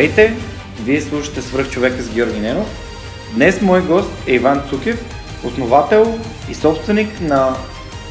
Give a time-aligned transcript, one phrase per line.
[0.00, 0.36] Здравейте!
[0.82, 2.68] Вие слушате Свръх човека с Георги Ненов.
[3.34, 5.04] Днес мой гост е Иван Цукев,
[5.44, 6.18] основател
[6.50, 7.56] и собственик на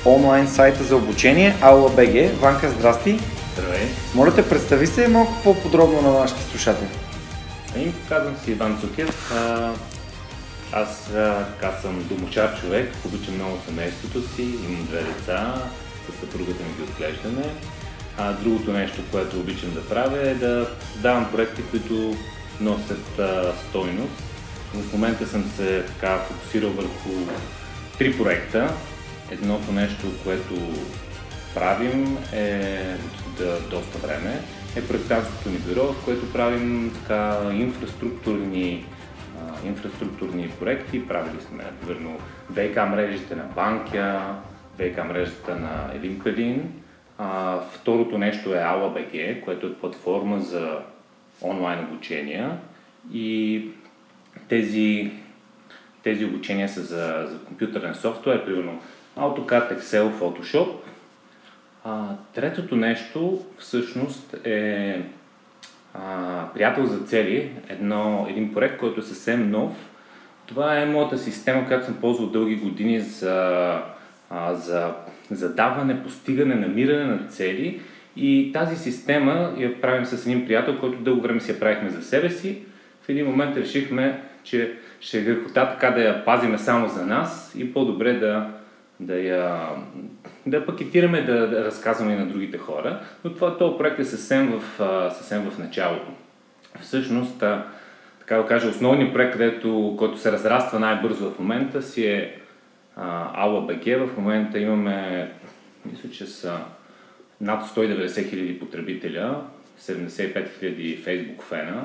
[0.05, 2.33] онлайн сайта за обучение AulaBG.
[2.33, 3.19] Ванка, здрасти!
[3.53, 3.87] Здравей!
[4.15, 6.87] Моля те, представи се малко по-подробно на нашите слушатели.
[7.75, 9.31] Ами, казвам си Иван Цукев.
[9.31, 9.71] А,
[10.71, 15.55] аз а, така съм домочар човек, обичам много семейството си, имам две деца,
[16.09, 17.43] с съпругата ми ги отглеждаме.
[18.21, 20.69] А другото нещо, което обичам да правя е да
[21.01, 22.15] давам проекти, които
[22.61, 24.23] носят а, стойност.
[24.73, 27.09] В момента съм се така фокусирал върху
[27.97, 28.73] три проекта.
[29.31, 30.55] Едното нещо, което
[31.55, 32.79] правим е
[33.37, 34.41] да, доста време,
[34.75, 38.85] е проектантското ни бюро, в което правим така инфраструктурни,
[39.39, 41.07] а, инфраструктурни проекти.
[41.07, 42.19] Правили сме, примерно,
[42.51, 44.35] ВК мрежите на Банкя,
[44.75, 46.78] ВК мрежата на Елин Пелин,
[47.19, 50.77] а, второто нещо е AlaBG, което е платформа за
[51.41, 52.57] онлайн обучения
[53.13, 53.63] и
[54.47, 55.11] тези,
[56.03, 58.81] тези обучения са за, за компютърен софтуер, примерно
[59.17, 60.71] AutoCAD, Excel, Photoshop.
[61.83, 65.01] А, третото нещо всъщност е
[65.93, 69.73] а, Приятел за цели, едно, един проект, който е съвсем нов.
[70.45, 73.81] Това е моята система, която съм ползвал дълги години за,
[74.29, 74.93] а, за
[75.31, 77.81] задаване, постигане, намиране на цели.
[78.15, 82.01] И тази система я правим с един приятел, който дълго време си я правихме за
[82.01, 82.57] себе си.
[83.01, 87.55] В един момент решихме, че ще е грехота така да я пазиме само за нас
[87.57, 88.47] и по-добре да,
[88.99, 89.69] да я
[90.45, 92.99] да пакетираме, да, да разказваме на другите хора.
[93.23, 94.63] Но това, този проект е съвсем в,
[95.13, 96.11] съвсем в началото.
[96.81, 97.43] Всъщност,
[98.19, 102.38] така да кажа, основният проект, където, който се разраства най-бързо в момента си е
[103.33, 105.31] Ала БГ в момента имаме,
[105.85, 106.59] мисля, че са
[107.41, 109.41] над 190 хиляди потребителя,
[109.79, 111.83] 75 хиляди фейсбук фена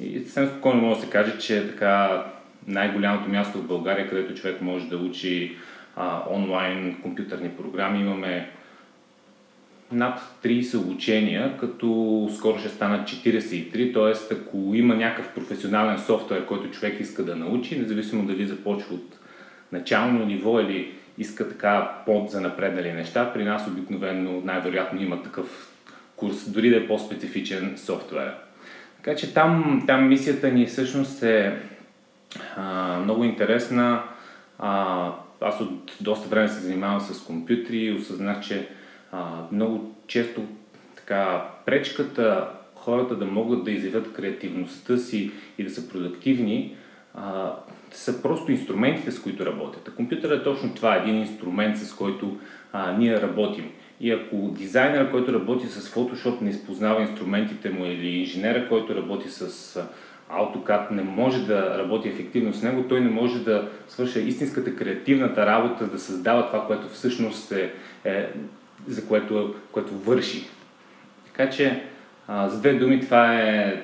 [0.00, 2.24] и съвсем спокойно може да се каже, че така
[2.66, 5.56] най-голямото място в България, където човек може да учи
[5.96, 8.00] а, онлайн компютърни програми.
[8.00, 8.50] Имаме
[9.92, 14.34] над 30 обучения, като скоро ще станат 43, т.е.
[14.34, 19.18] ако има някакъв професионален софтуер, който човек иска да научи, независимо дали започва от
[19.72, 25.72] начално ниво или иска така под за напреднали неща, при нас обикновено най-вероятно има такъв
[26.16, 28.34] курс, дори да е по-специфичен софтуер.
[28.96, 31.58] Така че там, там мисията ни всъщност е
[32.56, 34.02] а, много интересна.
[34.58, 35.10] А,
[35.40, 38.68] аз от доста време се занимавам с компютри и осъзнах, че
[39.12, 40.42] а, много често
[40.96, 46.76] така пречката хората да могат да изявят креативността си и да са продуктивни
[47.14, 47.52] а,
[47.94, 49.88] са просто инструментите, с които работят.
[49.88, 52.36] А компютърът е точно това, един инструмент, с който
[52.72, 53.70] а, ние работим.
[54.00, 59.28] И ако дизайнера, който работи с Photoshop, не изпознава инструментите му или инженера, който работи
[59.28, 59.80] с
[60.30, 65.46] AutoCAD, не може да работи ефективно с него, той не може да свърша истинската креативната
[65.46, 67.72] работа, да създава това, което всъщност е,
[68.04, 68.28] е
[68.86, 70.48] за което, което върши.
[71.26, 71.82] Така че,
[72.28, 73.82] а, за две думи, това, е,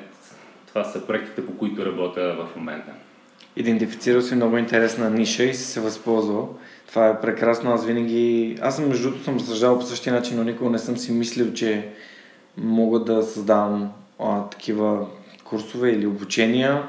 [0.66, 2.92] това са проектите, по които работя в момента
[3.56, 6.54] идентифицирал си много интересна ниша и си се възползвал.
[6.88, 7.72] Това е прекрасно.
[7.72, 8.56] Аз винаги...
[8.62, 11.52] Аз съм между другото съм разсъждавал по същия начин, но никога не съм си мислил,
[11.52, 11.88] че
[12.56, 15.06] мога да създавам а, такива
[15.44, 16.82] курсове или обучения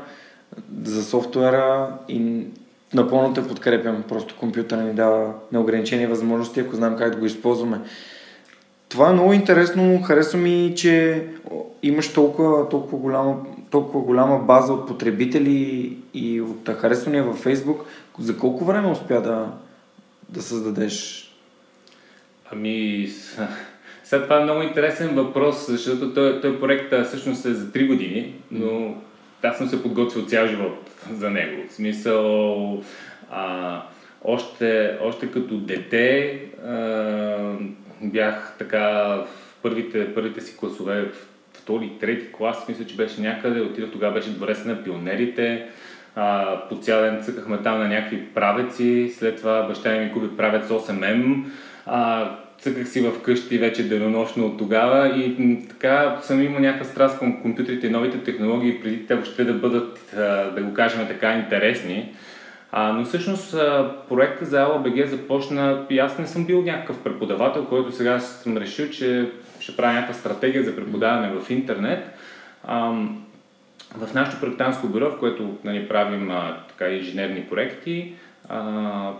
[0.83, 2.45] за софтуера и
[2.93, 4.03] напълно те подкрепям.
[4.07, 7.81] Просто компютъра ни дава неограничени възможности, ако знаем как да го използваме.
[8.89, 10.01] Това е много интересно.
[10.01, 11.23] Харесва ми, че
[11.83, 13.35] имаш толкова, толкова, голяма,
[13.71, 17.85] толкова голяма база от потребители и от харесвания във Фейсбук.
[18.19, 19.51] За колко време успя да,
[20.29, 21.27] да създадеш?
[22.51, 23.07] Ами,
[24.03, 28.35] Сега това е много интересен въпрос, защото той, той проект всъщност е за 3 години,
[28.51, 28.95] но
[29.44, 31.68] аз съм се подготвил цял живот за него.
[31.69, 32.83] В смисъл,
[33.31, 33.81] а,
[34.23, 37.56] още, още като дете а,
[38.01, 39.27] бях така в
[39.62, 41.31] първите, първите си класове, в
[41.61, 45.65] втори, трети клас, мисля, че беше някъде, отидох, тогава беше дворец на пионерите,
[46.15, 50.67] а, по цял ден цъкахме там на някакви правеци, след това баща ми купи правец
[50.67, 51.43] 8М,
[51.85, 52.29] а,
[52.59, 57.41] цъках си в къщи вече денонощно от тогава и така съм имал някаква страст към
[57.41, 59.99] компютрите и новите технологии, преди те въобще да бъдат,
[60.55, 62.13] да го кажем така, интересни.
[62.71, 63.51] А, но всъщност
[64.09, 68.89] проектът за ALBG започна и аз не съм бил някакъв преподавател, който сега съм решил,
[68.89, 69.29] че
[69.61, 72.17] ще правя някаква стратегия за преподаване в интернет.
[73.95, 78.13] В нашото проектантско бюро, в което нали, правим а, така, инженерни проекти,
[78.49, 79.11] а,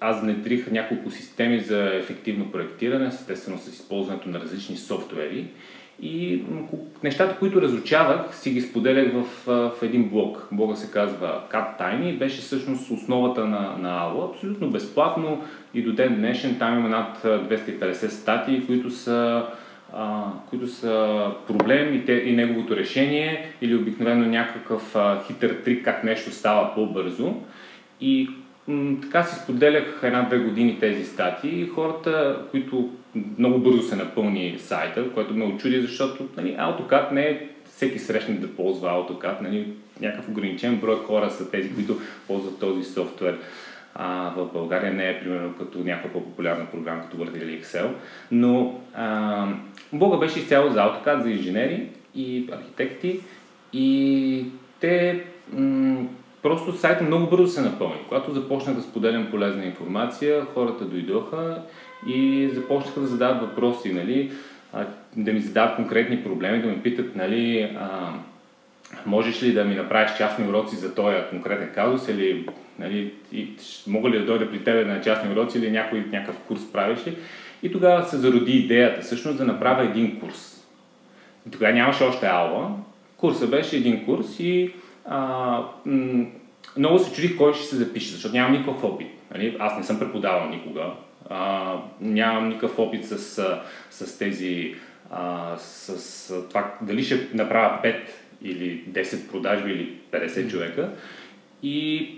[0.00, 5.46] аз внедрих няколко системи за ефективно проектиране, естествено с използването на различни софтуери.
[6.02, 6.42] И
[7.02, 10.48] нещата, които разучавах, си ги споделях в, в един блог.
[10.52, 14.30] Блога се казва Cat Tiny беше всъщност основата на, на ALO.
[14.30, 15.44] Абсолютно безплатно
[15.74, 19.46] и до ден днешен там има над 250 статии, които са,
[19.94, 25.84] а, които са проблем и, те, и неговото решение или обикновено някакъв а, хитър трик
[25.84, 27.34] как нещо става по-бързо.
[28.00, 28.28] И
[29.02, 32.90] така си споделях една-две години тези статии и хората, които
[33.38, 38.34] много бързо се напълни сайта, което ме очуди, защото нали, AutoCAD не е всеки срещне
[38.34, 39.40] да ползва AutoCAD.
[39.40, 43.38] Нали, някакъв ограничен брой хора са тези, които ползват този софтуер.
[43.94, 47.88] А, в България не е примерно като някаква по-популярна програма, като Word или Excel.
[48.30, 49.46] Но а,
[49.92, 53.20] Бога беше изцяло за AutoCAD, за инженери и архитекти
[53.72, 54.44] и
[54.80, 56.06] те м-
[56.42, 58.00] Просто сайта много бързо се напълни.
[58.08, 61.62] Когато започнах да споделям полезна информация, хората дойдоха
[62.06, 64.32] и започнаха да задават въпроси, нали,
[65.16, 68.12] да ми задават конкретни проблеми, да ме питат, нали, а,
[69.06, 72.46] можеш ли да ми направиш частни уроци за този конкретен казус или
[72.78, 73.48] нали, и,
[73.86, 77.16] мога ли да дойда при тебе на частни уроци или някой някакъв курс правиш ли?
[77.62, 80.66] И тогава се зароди идеята всъщност да направя един курс.
[81.48, 82.70] И тогава нямаше още алва.
[83.16, 84.72] Курсът беше един курс и
[85.04, 85.18] а,
[85.86, 86.26] м-
[86.76, 89.08] много се чудих кой ще се запише, защото нямам никакъв опит.
[89.34, 89.56] Нали?
[89.58, 90.84] Аз не съм преподавал никога.
[91.30, 93.18] А, нямам никакъв опит с,
[93.90, 94.74] с тези,
[95.10, 97.96] а, с, с това дали ще направя 5
[98.44, 100.90] или 10 продажби или 50 човека.
[101.62, 102.08] И,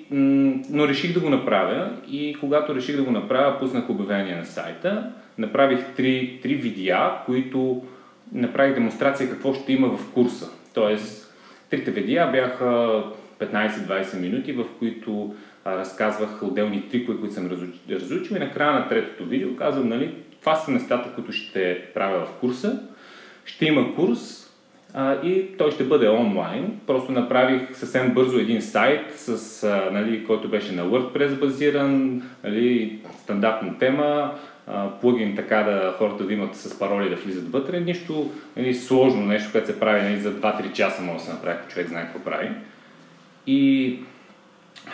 [0.70, 5.10] но реших да го направя и когато реших да го направя, пуснах обявение на сайта,
[5.38, 7.82] направих три, три видеа, които
[8.32, 10.50] направих демонстрация какво ще има в курса.
[10.74, 11.34] Тоест,
[11.70, 13.02] трите видеа бяха
[13.40, 15.34] 15-20 минути, в които
[15.64, 17.50] а, разказвах отделни трикове, които съм
[17.90, 22.32] разучил и накрая на третото видео казвам, нали, това са нещата, които ще правя в
[22.40, 22.82] курса.
[23.44, 24.43] Ще има курс
[24.94, 26.80] а, и той ще бъде онлайн.
[26.86, 32.98] Просто направих съвсем бързо един сайт, с, а, нали, който беше на WordPress базиран, нали,
[33.22, 34.34] стандартна тема,
[35.00, 37.80] плагин така да хората да имат с пароли да влизат вътре.
[37.80, 41.56] Нищо нали, сложно, нещо, което се прави нали, за 2-3 часа може да се направи,
[41.60, 42.50] ако човек знае какво прави.
[43.46, 43.98] И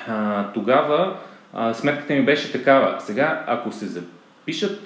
[0.08, 1.16] а, тогава
[1.52, 3.00] а, сметката ми беше такава.
[3.00, 4.80] Сега, ако се запишат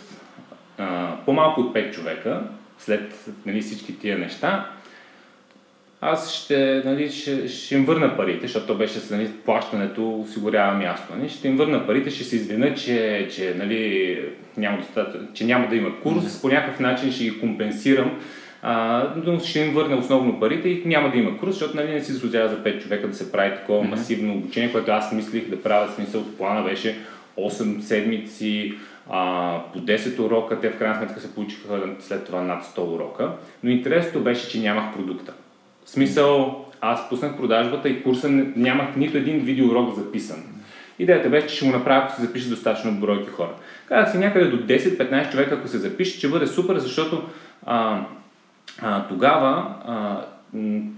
[0.79, 2.43] а, по-малко от 5 човека,
[2.79, 4.71] след нали, всички тия неща,
[6.07, 11.17] аз ще, нали, ще, ще им върна парите, защото то беше нали, плащането, осигурява място.
[11.17, 14.19] Нали, ще им върна парите, ще се извина, че, че, нали,
[14.57, 14.79] няма,
[15.35, 18.19] че няма да има курс, по някакъв начин ще ги компенсирам
[18.67, 22.01] а, но ще им върне основно парите и няма да има курс, защото нали, не
[22.01, 23.91] си заслужава за 5 човека да се прави такова mm-hmm.
[23.91, 25.93] масивно обучение, което аз мислих да правя.
[25.93, 26.99] Смисъл плана беше
[27.39, 28.75] 8 седмици,
[29.11, 33.31] а, по 10 урока, те в крайна сметка се получиха след това над 100 урока.
[33.63, 35.33] Но интересното беше, че нямах продукта.
[35.85, 40.43] В смисъл, аз пуснах продажбата и курса нямах нито един видеоурок записан.
[40.99, 43.51] Идеята беше, че ще го направя, ако се запише достатъчно бройки хора.
[43.89, 47.23] Казах си някъде до 10-15 човека, ако се запише, ще бъде супер, защото
[47.67, 48.01] а,
[48.83, 50.25] а, тогава а,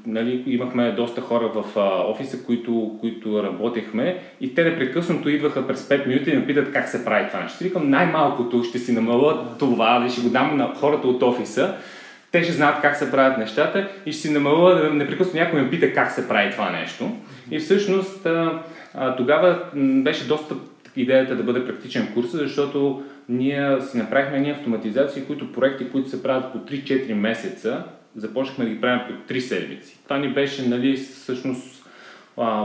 [0.06, 5.88] нали, имахме доста хора в а, офиса, които, които работехме и те непрекъснато идваха през
[5.88, 7.64] 5 минути и ме питат как се прави това нещо.
[7.64, 11.74] Викам най-малкото ще си намаля това, да ще го дам на хората от офиса,
[12.36, 15.70] те ще знаят как се правят нещата и ще си намаля да непрекъснато някой ме
[15.70, 17.16] пита как се прави това нещо.
[17.50, 18.26] И всъщност
[19.16, 20.54] тогава беше доста
[20.96, 26.22] идеята да бъде практичен курс, защото ние си направихме ние автоматизации, които проекти, които се
[26.22, 27.84] правят по 3-4 месеца,
[28.16, 29.98] започнахме да ги правим по 3 седмици.
[30.04, 31.86] Това ни беше, нали, всъщност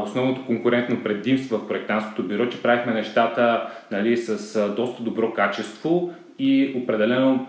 [0.03, 6.73] основното конкурентно предимство в проектанското бюро, че правихме нещата нали, с доста добро качество и
[6.83, 7.47] определено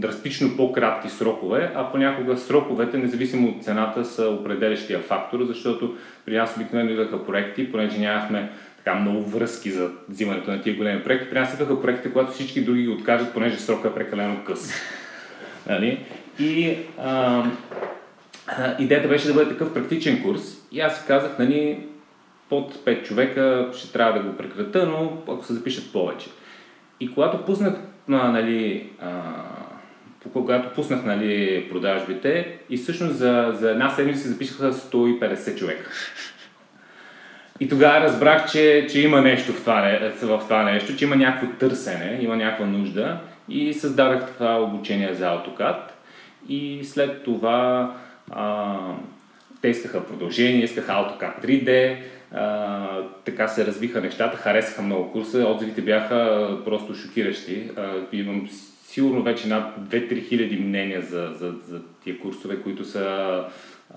[0.00, 6.56] драстично по-кратки срокове, а понякога сроковете, независимо от цената, са определящия фактор, защото при нас
[6.56, 11.30] обикновено идваха проекти, понеже нямахме така много връзки за взимането на тия големи проекти.
[11.30, 14.72] При нас идваха проекти, когато всички други ги откажат, понеже срока е прекалено къс.
[15.68, 16.04] нали?
[16.38, 17.44] И а,
[18.78, 20.42] идеята беше да бъде такъв практичен курс.
[20.72, 21.78] И аз си казах, нали,
[22.48, 26.28] под 5 човека ще трябва да го прекратя, но ако се запишат повече.
[27.00, 27.74] И когато пуснах,
[28.08, 29.22] нали, а,
[30.32, 35.90] когато пуснах нали, продажбите и всъщност за, за една седмица се записаха 150 човека.
[37.60, 41.46] И тогава разбрах, че, че има нещо в това, в това нещо, че има някакво
[41.58, 43.18] търсене, има някаква нужда
[43.48, 45.76] и създадах това обучение за AutoCAD.
[46.48, 47.94] И след това
[48.30, 48.76] а,
[49.62, 51.96] те искаха продължение, искаха AutoCAD 3D,
[52.32, 52.86] а,
[53.24, 57.70] така се развиха нещата, харесаха много курса, отзивите бяха просто шокиращи.
[57.76, 58.48] А, имам
[58.96, 63.44] сигурно вече над 2-3 хиляди мнения за, за, за тия курсове, които са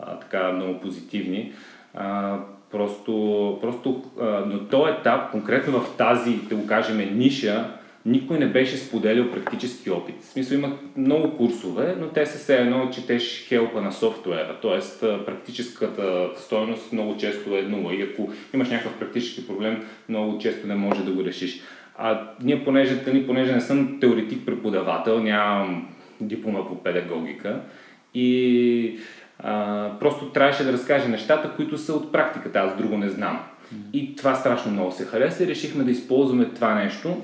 [0.02, 1.54] а, така много позитивни.
[1.94, 2.38] А,
[2.72, 3.14] просто,
[3.62, 8.78] просто а, на този етап, конкретно в тази, да го кажем, ниша, никой не беше
[8.78, 10.16] споделял практически опит.
[10.22, 15.08] В смисъл имах много курсове, но те са все едно четеш хелпа на софтуера, т.е.
[15.26, 20.76] практическата стоеност много често е нула и ако имаш някакъв практически проблем, много често не
[20.76, 21.62] може да го решиш.
[22.02, 25.88] А ние, понеже, тъни, понеже не съм теоретик преподавател, нямам
[26.22, 27.62] диплома по педагогика
[28.14, 29.00] и
[29.40, 33.40] а, просто трябваше да разкажа нещата, които са от практиката, аз друго не знам.
[33.94, 37.22] И това страшно много се хареса и решихме да използваме това нещо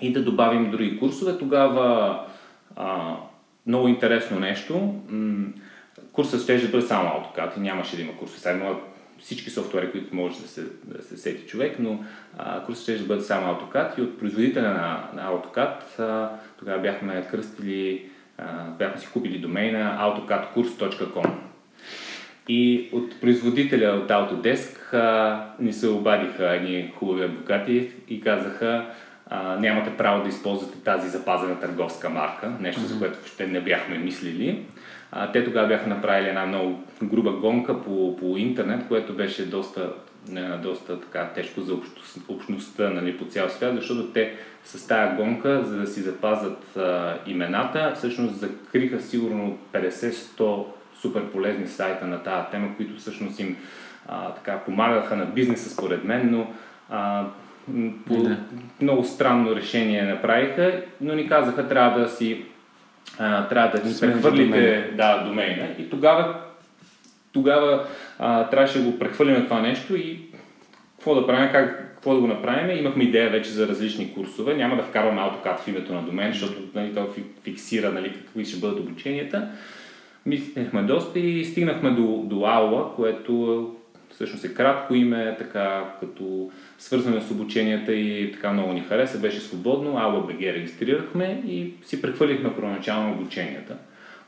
[0.00, 1.38] и да добавим други курсове.
[1.38, 2.20] Тогава
[2.76, 3.16] а,
[3.66, 4.94] много интересно нещо.
[5.08, 5.46] М-
[6.12, 8.32] курсът ще бъде само AutoCAD и нямаше да има курс.
[8.32, 8.74] Сега
[9.22, 12.04] всички софтуери, които може да се, да се сети човек, но
[12.38, 17.26] а, курсът ще бъде само AutoCAD и от производителя на, на AutoCAD а, тогава бяхме
[17.30, 21.30] кръстили, а, бяхме си купили домейна autocadkurs.com.
[22.48, 28.86] И от производителя от Autodesk а, ни се обадиха едни хубави адвокати и казаха,
[29.26, 33.98] а, нямате право да използвате тази запазена търговска марка, нещо за което въобще не бяхме
[33.98, 34.62] мислили.
[35.12, 39.92] А, те тогава бяха направили една много груба гонка по, по интернет, което беше доста,
[40.62, 41.74] доста така тежко за
[42.28, 47.18] общността нали, по цял свят, защото те с тази гонка, за да си запазят а,
[47.26, 50.64] имената, всъщност закриха сигурно 50-100
[51.00, 53.56] супер полезни сайта на тази тема, които всъщност им
[54.08, 56.46] а, така помагаха на бизнеса според мен, но
[56.90, 57.26] а,
[58.06, 58.36] по да.
[58.80, 62.44] много странно решение направиха, но ни казаха трябва да си
[63.18, 65.68] а, трябва да ни прехвърлите да, домейна.
[65.78, 66.34] И тогава,
[67.32, 67.86] тогава
[68.18, 70.20] а, трябваше да го прехвърлим това нещо и
[70.96, 72.78] какво да правим, как, какво да го направим.
[72.78, 74.54] Имахме идея вече за различни курсове.
[74.54, 77.06] Няма да вкарваме AutoCAD в името на домен, защото нали, той
[77.44, 79.48] фиксира нали, какви ще бъдат обученията.
[80.26, 83.76] Мислихме доста и стигнахме до, до Аула, което
[84.12, 89.40] всъщност е кратко име, така като свързано с обученията и така много ни хареса, беше
[89.40, 93.76] свободно, АЛАБГ регистрирахме и си прехвърлихме първоначално обученията.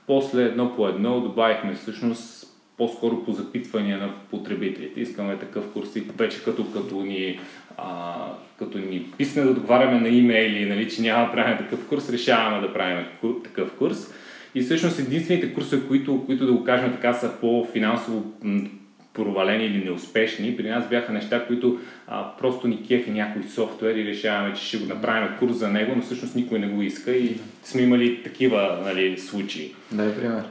[0.06, 5.00] После едно по едно добавихме всъщност по-скоро по запитвания на потребителите.
[5.00, 7.40] Искаме такъв курс и вече като, като ни
[7.76, 8.14] а,
[8.58, 12.66] като ни писне да отговаряме на имейли, нали, че няма да правим такъв курс, решаваме
[12.66, 13.04] да правим
[13.44, 14.14] такъв курс.
[14.54, 18.32] И всъщност единствените курсове, които, които да го кажем така, са по-финансово
[19.14, 20.56] провалени или неуспешни.
[20.56, 24.78] При нас бяха неща, които а, просто ни кефи някой софтуер и решаваме, че ще
[24.78, 28.78] го направим курс за него, но всъщност никой не го иска и сме имали такива
[28.84, 29.74] нали, случаи.
[29.92, 30.44] Дай пример.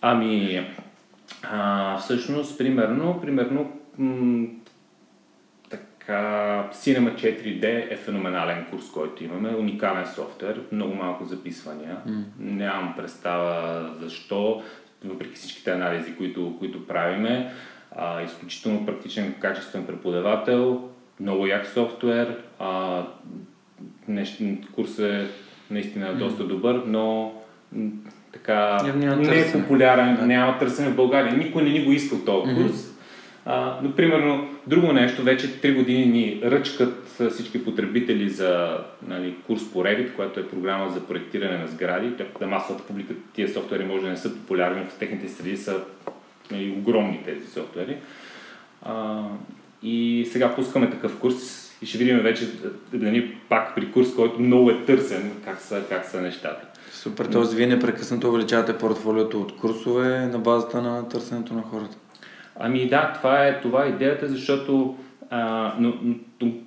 [0.00, 0.66] Ами,
[1.42, 4.46] а, всъщност, примерно, примерно м-
[5.70, 11.96] така, Cinema 4D е феноменален курс, който имаме, уникален софтуер, много малко записвания.
[12.08, 12.22] Mm.
[12.38, 14.62] Нямам представа защо,
[15.04, 17.52] въпреки всичките анализи, които, които правиме
[17.96, 20.88] а, изключително практичен, качествен преподавател,
[21.20, 23.02] много як софтуер, а,
[24.08, 24.44] нещо,
[24.74, 25.26] курс е
[25.70, 26.18] наистина mm.
[26.18, 27.32] доста добър, но
[28.32, 28.78] така
[29.16, 30.26] не е популярен, да.
[30.26, 31.36] няма търсене в България.
[31.36, 32.72] Никой не ни го иска този курс.
[32.72, 32.90] Mm-hmm.
[33.44, 38.78] А, но, примерно, друго нещо, вече 3 години ни ръчкат всички потребители за
[39.08, 42.12] нали, курс по Revit, което е програма за проектиране на сгради.
[42.40, 45.80] Да масовата публика тия софтуери може да не са популярни, в техните среди са
[46.50, 47.96] нали, огромни тези софтуери.
[48.82, 49.22] А,
[49.82, 52.48] и сега пускаме такъв курс и ще видим вече
[52.92, 56.66] нали, пак при курс, който много е търсен, как са, как са нещата.
[56.92, 57.54] Супер, т.е.
[57.54, 61.96] вие непрекъснато увеличавате портфолиото от курсове на базата на търсенето на хората.
[62.56, 64.96] Ами да, това е, това е идеята, защото
[65.30, 65.94] а, но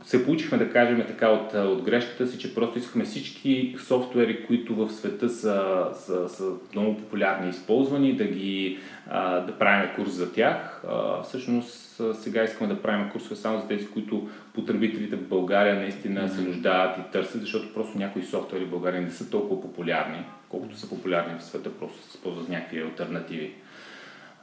[0.04, 4.76] се получихме да кажем така от, от грешката си, че просто искахме всички софтуери, които
[4.76, 10.12] в света са, са, са много популярни и използвани, да ги а, да правим курс
[10.12, 10.84] за тях.
[10.88, 16.30] А, всъщност сега искаме да правим курсове само за тези, които потребителите в България наистина
[16.30, 20.78] се нуждаят и търсят, защото просто някои софтуери в България не са толкова популярни, колкото
[20.78, 23.54] са популярни в света, просто се използват някакви альтернативи.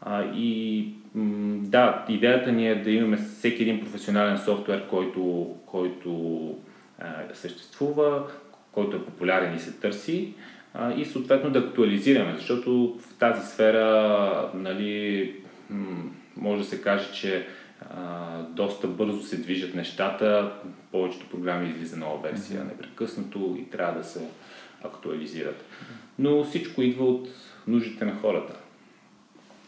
[0.03, 6.11] А, и м- да, идеята ни е да имаме всеки един професионален софтуер, който, който
[6.99, 8.27] а, съществува,
[8.73, 10.35] който е популярен и се търси
[10.75, 15.35] а, и съответно да актуализираме, защото в тази сфера нали,
[15.71, 17.47] м- може да се каже, че
[17.91, 20.53] а, доста бързо се движат нещата,
[20.93, 24.21] повечето програми излиза нова версия непрекъснато и трябва да се
[24.85, 25.65] актуализират.
[26.19, 27.29] Но всичко идва от
[27.67, 28.60] нуждите на хората.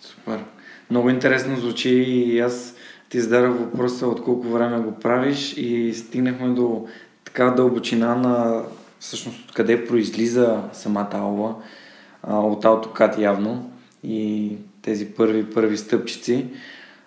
[0.02, 0.44] Супер.
[0.90, 2.74] Много интересно звучи и аз
[3.08, 6.86] ти зададох въпроса от колко време го правиш и стигнахме до
[7.24, 8.62] така дълбочина на
[9.00, 11.54] всъщност откъде произлиза самата алба
[12.26, 13.70] от AutoCAD явно
[14.04, 16.46] и тези първи, първи стъпчици.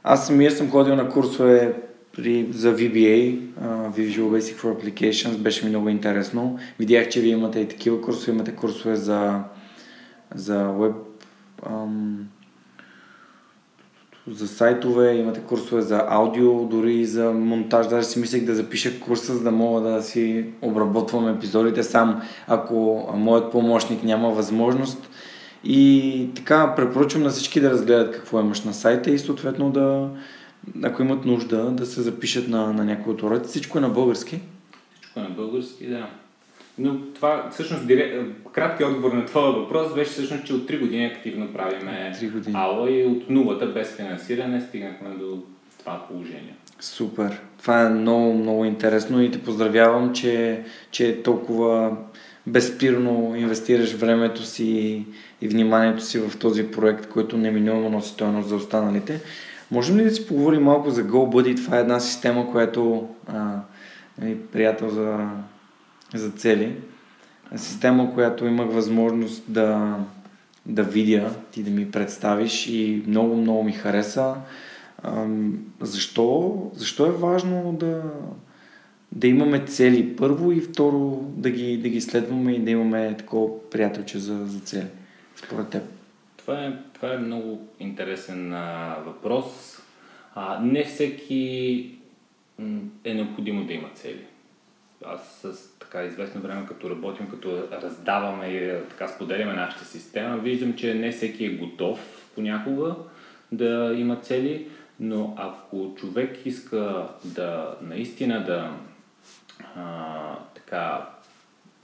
[0.03, 1.73] Аз самия съм ходил на курсове
[2.15, 6.59] при, за VBA, uh, Visual Basic for Applications, беше ми много интересно.
[6.79, 9.39] Видях, че вие имате и такива курсове, имате курсове за,
[10.35, 10.95] за web,
[11.65, 12.27] ам,
[14.31, 17.87] за сайтове, имате курсове за аудио, дори и за монтаж.
[17.87, 23.09] Даже си мислех да запиша курса, за да мога да си обработвам епизодите сам, ако
[23.13, 25.09] моят помощник няма възможност.
[25.63, 30.09] И така, препоръчвам на всички да разгледат какво имаш на сайта и съответно да,
[30.83, 33.47] ако имат нужда, да се запишат на, на някои от уроките.
[33.47, 34.39] Всичко е на български.
[34.93, 36.09] Всичко е на български, да.
[36.77, 38.15] Но това, всъщност, директ,
[38.51, 42.13] краткият отговор на това въпрос беше всъщност, че от 3 години активно правиме
[42.53, 45.43] АЛА и от нулата без финансиране стигнахме до
[45.79, 46.55] това положение.
[46.79, 47.41] Супер.
[47.61, 51.97] Това е много, много интересно и те поздравявам, че, че толкова
[52.47, 55.05] безспирно инвестираш времето си
[55.41, 59.21] и вниманието си в този проект, който неминуемо носи стоеност за останалите.
[59.71, 61.57] Можем ли да си поговорим малко за GoBuddy?
[61.57, 63.59] Това е една система, която а,
[64.21, 65.29] е приятел за
[66.13, 66.75] за цели.
[67.55, 69.97] Система, която имах възможност да,
[70.65, 74.35] да видя, ти да ми представиш и много, много ми хареса.
[75.81, 78.03] Защо, защо е важно да,
[79.11, 83.69] да имаме цели първо и второ да ги, да ги следваме и да имаме такова
[83.69, 84.87] приятелче за, за цели,
[85.35, 85.83] според теб?
[86.37, 89.79] Това е, това е много интересен а, въпрос.
[90.35, 91.91] А, не всеки
[93.03, 94.25] е необходимо да има цели.
[95.05, 100.73] Аз с така известно време, като работим, като раздаваме и така споделяме нашата система, виждам,
[100.73, 102.95] че не всеки е готов понякога
[103.51, 104.67] да има цели,
[104.99, 108.71] но ако човек иска да наистина да
[109.75, 111.09] а, така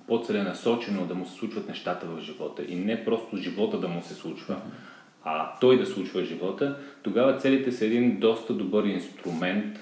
[0.07, 4.13] по-целенасочено да му се случват нещата в живота и не просто живота да му се
[4.13, 4.55] случва,
[5.23, 9.79] а той да случва живота, тогава целите са един доста добър инструмент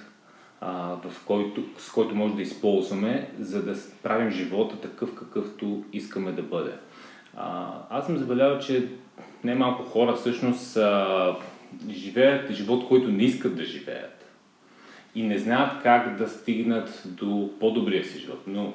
[0.61, 6.31] а, в който, с който може да използваме, за да правим живота такъв какъвто искаме
[6.31, 6.71] да бъде.
[7.37, 8.87] А, аз съм забелязал, че
[9.43, 11.35] не малко хора всъщност а,
[11.89, 14.25] живеят живот, който не искат да живеят.
[15.15, 18.43] И не знаят как да стигнат до по-добрия си живот.
[18.47, 18.73] Но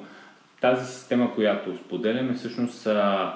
[0.61, 3.33] тази система, която споделяме, всъщност а,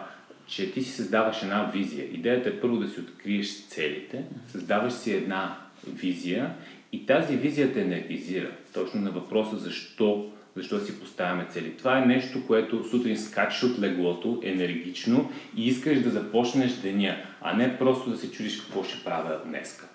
[0.48, 2.06] че ти си създаваш една визия.
[2.06, 5.58] Идеята е първо да си откриеш целите, създаваш си една
[5.88, 6.54] визия
[6.92, 8.52] и тази визия те енергизира.
[8.74, 11.78] Точно на въпроса защо, защо си поставяме цели.
[11.78, 17.54] Това е нещо, което сутрин скачаш от леглото енергично и искаш да започнеш деня, а
[17.54, 19.86] не просто да се чудиш какво ще правя днеска.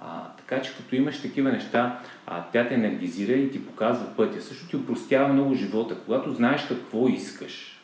[0.00, 4.42] А, така че като имаш такива неща, а, тя те енергизира и ти показва пътя.
[4.42, 5.96] Също ти упростява много живота.
[6.04, 7.80] Когато знаеш какво искаш,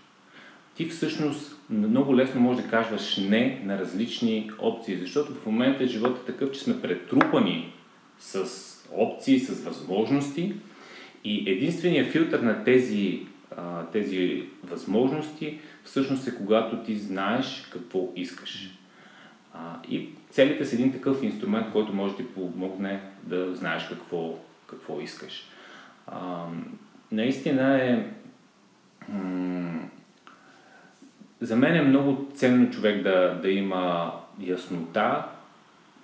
[0.74, 6.20] ти всъщност много лесно можеш да кажеш не на различни опции, защото в момента живота
[6.22, 7.72] е такъв, че сме претрупани
[8.18, 8.44] с
[8.92, 10.54] опции, с възможности
[11.24, 13.26] и единственият филтър на тези,
[13.92, 18.78] тези възможности всъщност е когато ти знаеш какво искаш.
[19.90, 25.00] И целите са един такъв инструмент, който може да ти помогне да знаеш какво, какво
[25.00, 25.48] искаш.
[27.12, 28.06] наистина е.
[31.40, 35.33] за мен е много ценно човек да, да има яснота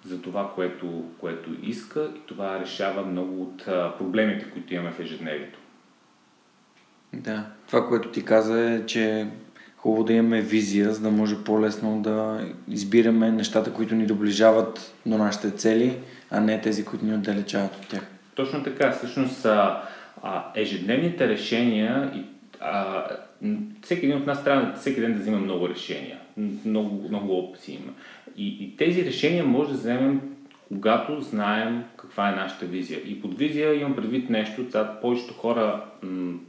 [0.05, 3.65] за това, което, което иска и това решава много от
[3.99, 5.59] проблемите, които имаме в ежедневието.
[7.13, 9.27] Да, това, което ти каза е, че
[9.77, 15.19] хубаво да имаме визия, за да може по-лесно да избираме нещата, които ни доближават до
[15.19, 15.99] нашите цели,
[16.31, 18.07] а не тези, които ни отдалечават от тях.
[18.35, 18.91] Точно така.
[18.91, 19.83] Всъщност а,
[20.23, 22.25] а, ежедневните решения и
[22.61, 23.05] а,
[23.83, 26.19] всеки един от нас трябва всеки ден да взима много решения.
[26.65, 27.93] Много, много опции има.
[28.37, 30.21] И, и тези решения може да вземем
[30.71, 33.01] когато знаем каква е нашата визия.
[33.07, 35.85] И под визия имам предвид нещо, това повечето хора,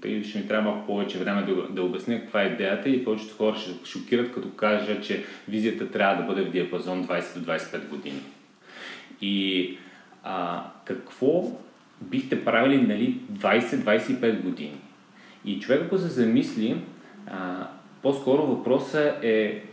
[0.01, 3.55] тъй ще ми трябва повече време да, да обясня каква е идеята и повечето хора
[3.55, 8.21] ще шокират, като кажа, че визията трябва да бъде в диапазон 20 до 25 години.
[9.21, 9.77] И
[10.23, 11.51] а, какво
[12.01, 14.77] бихте правили нали, 20-25 години?
[15.45, 16.77] И човек, ако се замисли,
[17.27, 17.67] а,
[18.01, 19.63] по-скоро въпросът е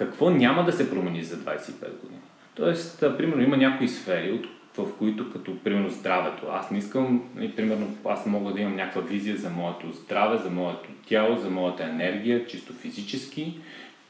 [0.00, 2.20] какво няма да се промени за 25 години.
[2.54, 7.96] Тоест, примерно, има някои сфери, в които, като примерно здравето, аз не искам, нали, примерно,
[8.04, 12.46] аз мога да имам някаква визия за моето здраве, за моето тяло, за моята енергия,
[12.46, 13.58] чисто физически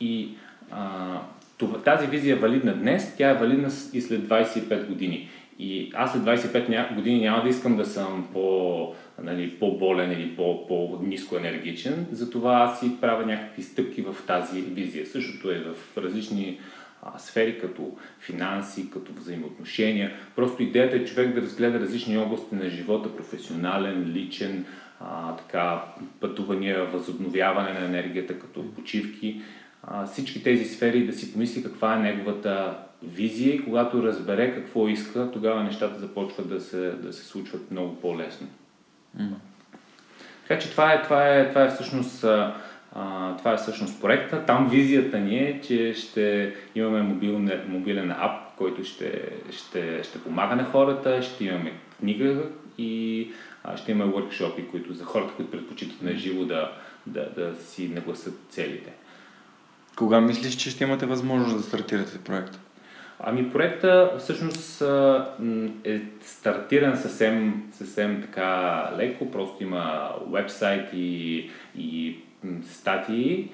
[0.01, 0.29] и
[0.71, 1.19] а,
[1.59, 5.29] това, тази визия е валидна днес, тя е валидна и след 25 години.
[5.63, 10.67] И аз след 25 години няма да искам да съм по, нали, по-болен или по,
[10.67, 15.07] по-низко енергичен, затова аз си правя някакви стъпки в тази визия.
[15.07, 16.59] Същото е в различни
[17.03, 20.13] а, сфери, като финанси, като взаимоотношения.
[20.37, 24.65] Просто идеята е човек да разгледа различни области на живота, професионален, личен,
[25.01, 25.85] а, така,
[26.21, 29.41] пътувания, възобновяване на енергията, като почивки.
[29.83, 34.89] А, всички тези сфери да си помисли каква е неговата визия и когато разбере какво
[34.89, 38.47] иска, тогава нещата започват да се, да се случват много по-лесно.
[39.21, 39.31] Mm.
[40.49, 44.45] Така че това е, това е, това е всъщност а, това е всъщност проекта.
[44.47, 50.57] Там визията ни е, че ще имаме мобилен, мобилен ап, който ще, ще, ще помага
[50.57, 52.43] на хората, ще имаме книга
[52.79, 53.29] и
[53.65, 56.73] а, ще имаме workshopи, които за хората, които предпочитат на живо да,
[57.07, 58.93] да, да си нагласат целите.
[59.97, 62.59] Кога мислиш, че ще имате възможност да стартирате проекта?
[63.23, 64.83] Ами проекта всъщност
[65.85, 72.17] е стартиран съвсем, съвсем така леко, просто има вебсайт и, и
[72.63, 73.51] статии.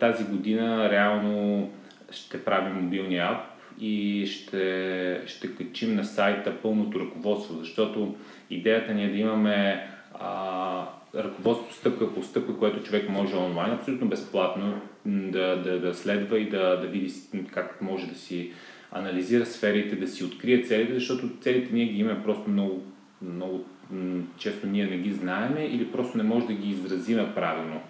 [0.00, 1.70] Тази година реално
[2.10, 3.40] ще правим мобилния ап
[3.80, 8.14] и ще, ще качим на сайта пълното ръководство, защото
[8.50, 14.08] идеята ни е да имаме а, ръководство стъпка по стъпка, което човек може онлайн, абсолютно
[14.08, 17.12] безплатно да, да, да следва и да, да види
[17.52, 18.52] как може да си
[18.98, 22.82] анализира сферите, да си открие целите, защото целите ние ги имаме просто много,
[23.22, 23.64] много
[24.38, 27.80] често ние не ги знаеме или просто не може да ги изразиме правилно.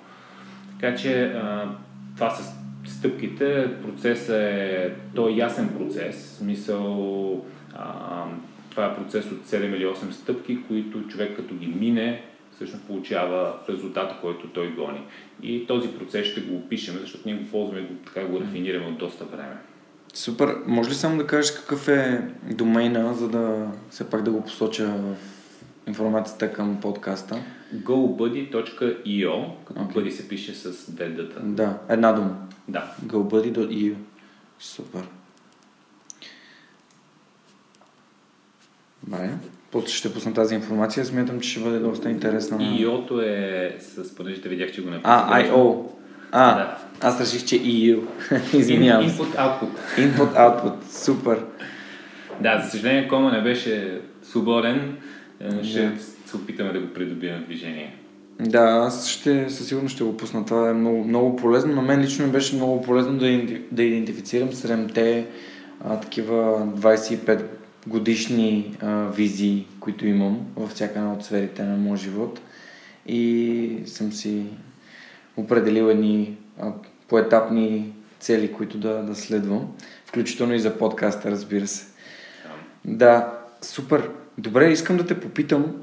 [0.81, 1.69] Така че а,
[2.16, 3.69] това са стъпките.
[3.83, 6.37] Процесът е, то е ясен процес.
[6.38, 8.25] Смисъл, а,
[8.71, 13.55] това е процес от 7 или 8 стъпки, които човек като ги мине, всъщност получава
[13.69, 15.01] резултата, който той гони.
[15.42, 18.99] И този процес ще го опишем, защото ние го ползваме и така го рафинираме от
[18.99, 19.57] доста време.
[20.16, 20.57] Супер.
[20.66, 24.87] Може ли само да кажеш какъв е домейна, за да все пак да го посоча
[24.87, 25.16] в
[25.87, 27.42] информацията към подкаста?
[27.74, 29.94] gobuddy.io, като okay.
[29.94, 31.40] Buddy се пише с две дъта.
[31.40, 32.37] Да, една дума.
[32.68, 32.94] Да.
[33.07, 33.94] gobuddy.io.
[34.59, 35.02] Супер.
[39.02, 39.31] Добре.
[39.70, 41.05] После ще пусна тази информация.
[41.05, 42.59] Смятам, че ще бъде доста интересна.
[42.59, 45.11] io е с, понеже те видях, че го написах.
[45.11, 45.96] А, IO.
[46.33, 46.79] А, да.
[47.01, 48.01] аз реших, че EU.
[48.55, 49.23] Извинявам се.
[49.23, 49.71] Input-output.
[49.99, 50.75] Input-output.
[50.91, 51.45] Супер.
[52.41, 54.97] Да, за съжаление, кома не беше свободен.
[55.41, 55.99] Е, ще yeah.
[56.27, 57.97] се опитаме да го придобием движение.
[58.41, 60.45] Да, аз ще, със сигурност ще го пусна.
[60.45, 61.75] Това е много, много полезно.
[61.75, 65.27] На мен лично ми беше много полезно да, да идентифицирам 7-те
[65.85, 67.43] а, такива 25
[67.87, 72.41] годишни а, визии, които имам във всяка една от сферите на моят живот.
[73.07, 74.43] И съм си
[75.37, 76.37] определил едни
[77.09, 79.68] поетапни цели, които да, да следвам.
[80.07, 81.87] Включително и за подкаста, разбира се.
[82.85, 84.11] Да, супер.
[84.38, 85.75] Добре, искам да те попитам,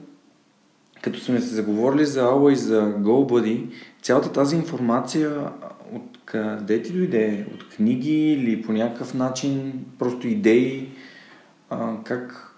[1.01, 3.69] като сме се заговорили за Ала и за GoBuddy,
[4.01, 5.51] цялата тази информация
[5.93, 7.47] от къде ти дойде?
[7.53, 10.89] От книги или по някакъв начин просто идеи?
[11.69, 12.52] А, как,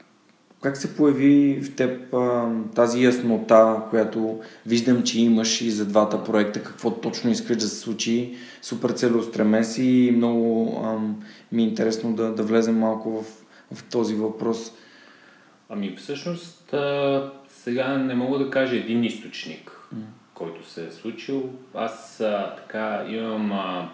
[0.66, 6.24] как се появи в теб а, тази яснота, която виждам, че имаш и за двата
[6.24, 8.36] проекта, какво точно искаш да се случи?
[8.62, 10.98] Супер целеустремен си и много а,
[11.52, 13.26] ми е интересно да, да влезем малко в,
[13.76, 14.72] в този въпрос.
[15.70, 20.00] Ами всъщност а, сега не мога да кажа един източник, mm.
[20.34, 21.50] който се е случил.
[21.74, 23.90] Аз а, така имам а,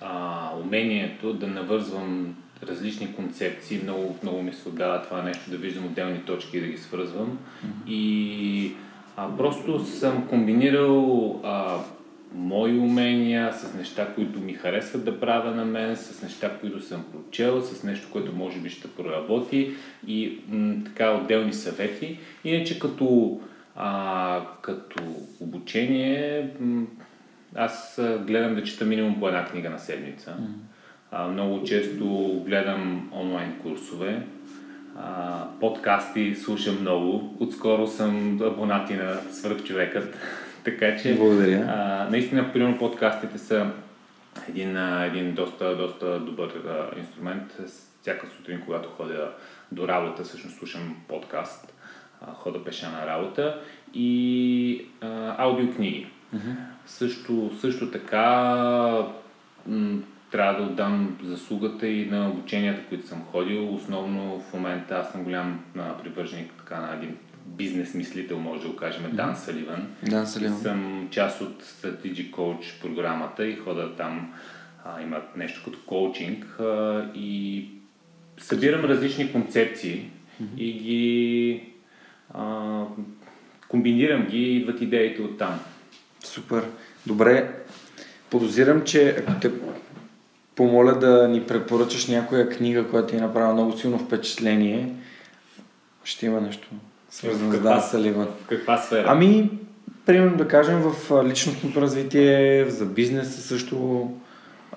[0.00, 3.80] а, умението да навързвам различни концепции.
[3.82, 7.38] Много, много ми се отдава това нещо, да виждам отделни точки и да ги свързвам.
[7.38, 7.90] Mm-hmm.
[7.90, 8.72] И
[9.16, 11.78] а, просто съм комбинирал а,
[12.34, 17.04] мои умения, с неща, които ми харесват да правя на мен, с неща, които съм
[17.12, 19.74] прочел, с нещо, което може би ще проработи
[20.06, 22.18] и м- така отделни съвети.
[22.44, 23.40] Иначе като,
[23.76, 25.02] а, като
[25.40, 26.86] обучение, м-
[27.54, 30.36] аз гледам да чета минимум по една книга на седмица.
[31.10, 32.06] А, много често
[32.46, 34.22] гледам онлайн курсове,
[34.96, 37.36] а, подкасти слушам много.
[37.40, 40.16] Отскоро съм абонати на Свърхчовекът.
[40.64, 41.64] така че, Благодаря.
[41.68, 43.70] А, наистина, примерно подкастите са
[44.48, 47.56] един, един доста, доста добър а, инструмент.
[48.00, 49.32] Всяка сутрин, когато ходя
[49.72, 51.74] до работа, всъщност слушам подкаст.
[52.26, 53.60] А, хода пеша на работа
[53.94, 56.06] и а, аудиокниги.
[56.32, 56.50] Мгм.
[56.86, 58.32] Също, също така
[59.66, 59.98] м,
[60.30, 63.74] трябва да отдам заслугата и на обученията, които съм ходил.
[63.74, 68.68] Основно в момента аз съм голям а, привърженик така, на един бизнес мислител, може да
[68.68, 69.88] го кажем, Дан Саливан.
[70.02, 70.58] Да, И Салиман.
[70.60, 74.32] съм част от Strategic Coach програмата и хода там,
[74.84, 77.64] а, имат нещо като коучинг а, и
[78.38, 80.10] събирам различни концепции
[80.56, 81.62] и ги
[82.34, 82.84] а,
[83.68, 85.60] комбинирам ги и идват идеите от там.
[86.24, 86.64] Супер.
[87.06, 87.54] Добре.
[88.30, 89.50] Подозирам, че ако те
[90.58, 94.94] помоля да ни препоръчаш някоя книга, която ти е направила много силно впечатление,
[96.04, 96.68] ще има нещо
[97.10, 97.60] свързано с?
[97.60, 98.26] Дан Саливан.
[98.26, 99.04] В каква сфера?
[99.08, 99.50] Ами,
[100.06, 104.08] примерно да кажем в личностното развитие, за бизнеса също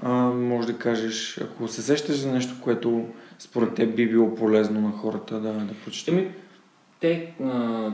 [0.04, 3.06] а, може да кажеш, ако се сещаш за нещо, което
[3.40, 6.14] според теб би било полезно на хората да, да прочетат.
[6.14, 6.32] Ами,
[7.00, 7.90] те а,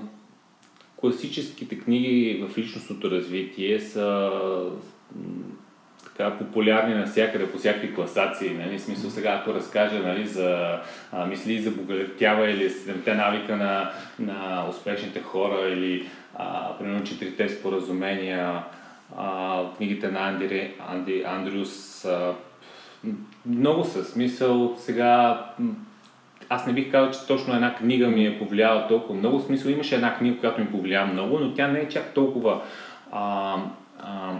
[0.95, 4.32] класическите книги в личностното развитие са
[6.17, 8.53] така популярни навсякъде, по всякакви класации.
[8.53, 8.80] Нали?
[8.80, 10.80] Смисъл сега, ако разкажа нали, за
[11.12, 17.49] а, мисли за богатява или седемте навика на, на успешните хора или а, примерно четирите
[17.49, 18.63] споразумения,
[19.17, 22.34] а, книгите на Анди, Анди Андрюс, а,
[23.45, 24.03] много са.
[24.03, 25.43] Смисъл сега
[26.49, 29.39] аз не бих казал, че точно една книга ми е повлияла толкова много.
[29.39, 32.62] Смисъл имаше една книга, която ми повлия много, но тя не е чак толкова,
[33.12, 33.56] а,
[33.99, 34.32] а,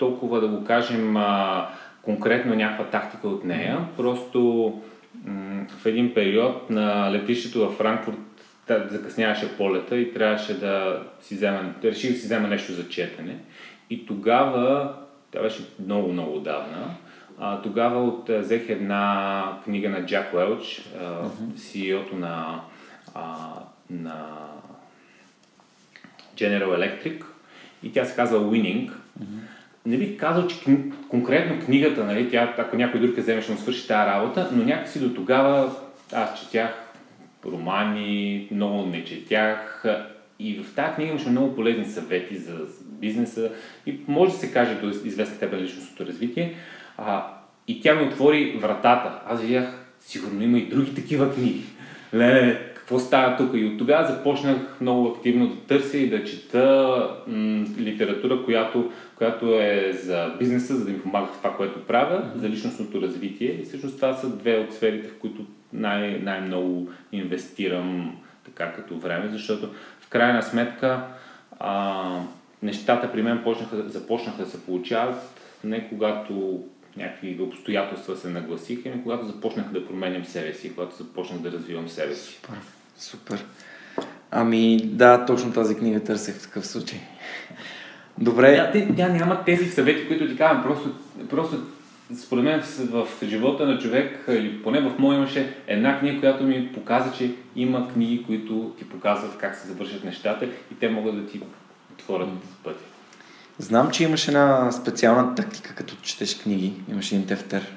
[0.00, 1.68] толкова да го кажем, а,
[2.02, 3.78] конкретно някаква тактика от нея.
[3.96, 4.72] Просто
[5.24, 8.16] м- в един период на летището във Франкфурт
[8.66, 13.36] та- закъсняваше полета и трябваше да си взема, реших да си взема нещо за четене.
[13.90, 14.94] И тогава,
[15.30, 16.94] това беше много, много отдавна,
[17.38, 22.60] а, тогава от, взех една книга на Джак Уелч, а, CEO-то на,
[23.14, 23.36] а,
[23.90, 24.26] на
[26.34, 27.24] General Electric
[27.82, 28.90] и тя се казва Winning.
[29.86, 30.56] Не бих казал, че
[31.08, 34.64] конкретно книгата, нали, тя, ако някой друг я вземе, ще му свърши тази работа, но
[34.64, 35.72] някакси до тогава
[36.12, 36.70] аз четях
[37.46, 39.84] романи, много не четях
[40.38, 43.50] и в тази книга имаше много полезни съвети за бизнеса
[43.86, 46.54] и може да се каже до известна степен личностното развитие.
[46.98, 47.26] А,
[47.68, 49.20] и тя ми отвори вратата.
[49.26, 51.62] Аз видях, сигурно има и други такива книги.
[52.14, 53.50] Леле, какво става тук?
[53.54, 59.60] И от тогава започнах много активно да търся и да чета м- литература, която, която
[59.60, 63.48] е за бизнеса, за да ми помага в това, което правя, за личностното развитие.
[63.48, 69.28] И всъщност това са две от сферите, в които най- най-много инвестирам така като време,
[69.28, 69.68] защото
[70.00, 71.04] в крайна сметка
[71.58, 72.04] а,
[72.62, 76.64] нещата при мен почнаха, започнаха да се получават не когато
[76.96, 81.88] някакви обстоятелства се нагласиха, ами когато започнах да променям себе си, когато започнах да развивам
[81.88, 82.34] себе си.
[82.34, 82.79] Супер.
[83.00, 83.44] Супер.
[84.30, 86.98] Ами да, точно тази книга търсех в такъв случай.
[88.18, 88.56] Добре.
[88.56, 90.62] Тя, тя, тя няма тези съвети, които ти казвам.
[90.62, 90.94] Просто,
[91.30, 91.56] просто
[92.18, 96.44] според мен в, в живота на човек, или поне в моя имаше една книга, която
[96.44, 101.16] ми показа, че има книги, които ти показват как се завършат нещата и те могат
[101.16, 101.40] да ти
[101.92, 102.28] отворят
[102.64, 102.84] пътя.
[103.58, 106.72] Знам, че имаш една специална тактика, като четеш книги.
[106.90, 107.76] Имаш един тефтер.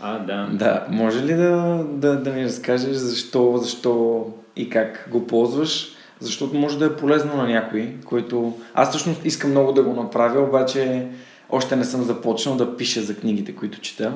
[0.00, 0.48] А, да.
[0.52, 5.88] Да, може ли да, да, да ми разкажеш защо, защо и как го ползваш?
[6.20, 8.58] Защото може да е полезно на някой, който...
[8.74, 11.06] Аз всъщност искам много да го направя, обаче
[11.50, 14.12] още не съм започнал да пиша за книгите, които чета.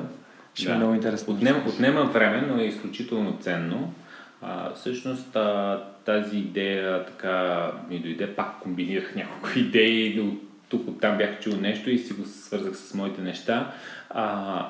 [0.53, 0.73] Ще да.
[0.73, 1.33] е много интересно.
[1.33, 3.93] Отнема, отнема време, но е изключително ценно.
[4.41, 11.01] А, всъщност а, тази идея така ми дойде, пак комбинирах няколко идеи, от тук от
[11.01, 13.71] там бях чул нещо и си го свързах с моите неща.
[14.09, 14.65] А,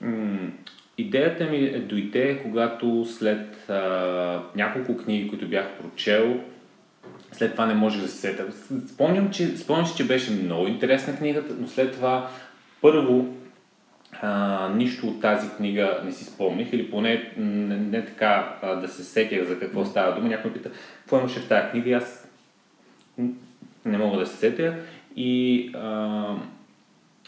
[0.00, 0.50] м-
[1.02, 6.40] идеята ми дойде, когато след а, няколко книги, които бях прочел,
[7.32, 8.44] след това не можех да се сета.
[8.88, 12.28] Спомням, че, спомням че беше много интересна книгата, но след това
[12.80, 13.34] първо
[14.20, 18.88] а, нищо от тази книга не си спомних, или поне не, не така а, да
[18.88, 20.28] се сетях за какво става дума.
[20.28, 22.28] Някой пита, какво имаше в тази книга и аз
[23.84, 24.74] не мога да се сетя.
[25.16, 26.24] И а,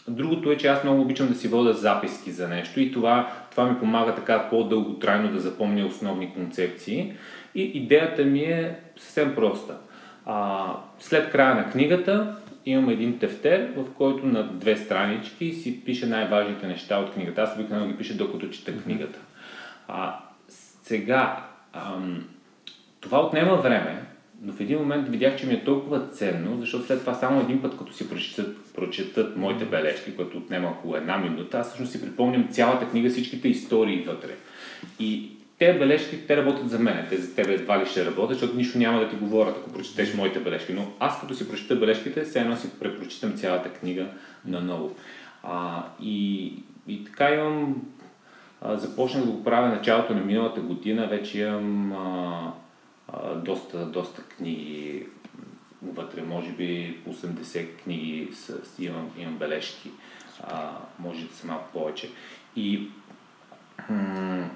[0.07, 3.69] другото е, че аз много обичам да си вода записки за нещо и това, това
[3.69, 7.13] ми помага така по-дълготрайно да запомня основни концепции.
[7.55, 9.77] И идеята ми е съвсем проста.
[10.25, 10.67] А,
[10.99, 16.67] след края на книгата имам един тефтер, в който на две странички си пише най-важните
[16.67, 17.41] неща от книгата.
[17.41, 19.19] Аз обикновено ги пиша докато чета книгата.
[19.87, 20.19] А,
[20.83, 22.27] сега, ам,
[23.01, 24.03] това отнема време,
[24.41, 27.61] но в един момент видях, че ми е толкова ценно, защото след това само един
[27.61, 32.01] път, като си прочетат, прочетат моите бележки, което отнема около една минута, аз всъщност си
[32.01, 34.35] припомням цялата книга, всичките истории вътре.
[34.99, 37.05] И те бележки, те работят за мен.
[37.09, 40.13] Те за тебе едва ли ще работят, защото нищо няма да ти говорят, ако прочетеш
[40.13, 40.73] моите бележки.
[40.73, 44.07] Но аз като си прочета бележките, все едно си препрочитам цялата книга
[44.45, 44.95] наново.
[45.43, 46.53] А, и,
[46.87, 47.81] и така имам...
[48.61, 52.51] А, започнах да го правя началото на миналата година, вече имам а,
[53.35, 55.05] доста, доста книги
[55.81, 59.91] вътре, може би 80 книги с, имам, имам бележки,
[60.43, 62.09] а, може да са малко повече.
[62.55, 62.87] И
[63.89, 64.49] м-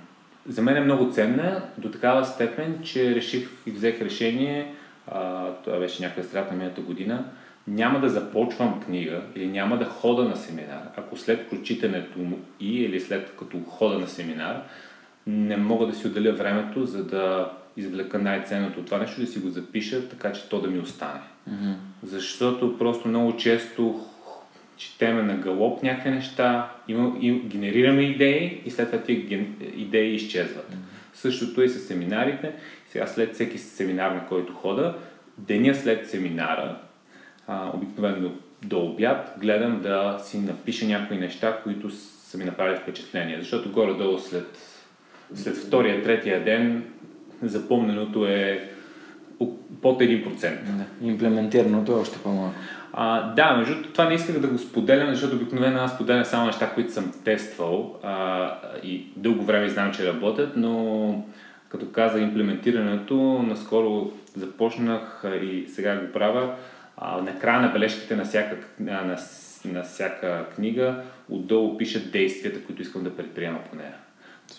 [0.48, 4.76] за мен е много ценна до такава степен, че реших и взех решение,
[5.08, 7.26] а, това беше някъде на миналата година,
[7.68, 12.84] няма да започвам книга или няма да хода на семинар, ако след прочитането му и
[12.84, 14.64] или след като хода на семинар,
[15.28, 19.40] не мога да си отделя времето, за да извлека най-ценното от това нещо, да си
[19.40, 21.20] го запиша, така че то да ми остане.
[21.50, 21.74] Mm-hmm.
[22.04, 24.06] Защото просто много често
[24.78, 30.72] четеме на галоп някакви неща, има, и, генерираме идеи и след това тези идеи изчезват.
[30.72, 31.14] Mm-hmm.
[31.14, 32.54] Същото и с семинарите.
[32.88, 34.98] Сега след всеки семинар, на който хода,
[35.38, 36.78] деня след семинара,
[37.48, 38.32] а, обикновено
[38.66, 43.40] до обяд, гледам да си напиша някои неща, които са ми направили впечатление.
[43.40, 44.58] Защото горе-долу след,
[45.36, 46.84] след втория, третия ден
[47.44, 48.70] запомненото е
[49.82, 50.40] под 1%.
[50.42, 51.08] Да.
[51.08, 52.56] Имплементираното е още по-малко.
[52.94, 56.72] А, да, между това не исках да го споделям, защото обикновено аз споделям само неща,
[56.74, 58.52] които съм тествал а,
[58.84, 61.24] и дълго време знам, че работят, но
[61.70, 63.16] като каза имплементирането,
[63.48, 66.56] наскоро започнах и сега го правя.
[66.98, 69.18] А, на края на бележките на всяка, на,
[69.66, 73.94] на всяка книга отдолу пишат действията, които искам да предприема по нея.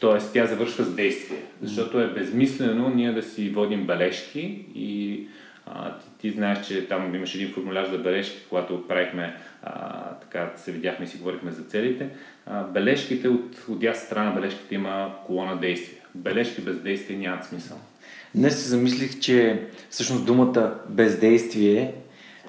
[0.00, 5.26] Тоест тя завършва с действие, защото е безмислено ние да си водим бележки и
[5.66, 10.52] а, ти, ти знаеш, че там имаше един формуляр за бележки, когато правихме, а, така
[10.56, 12.08] се видяхме и си говорихме за целите.
[12.46, 16.02] А, бележките от, от дясна страна бележките има колона действия.
[16.14, 17.76] Бележки без действие нямат смисъл.
[18.34, 21.94] Днес се замислих, че всъщност думата бездействие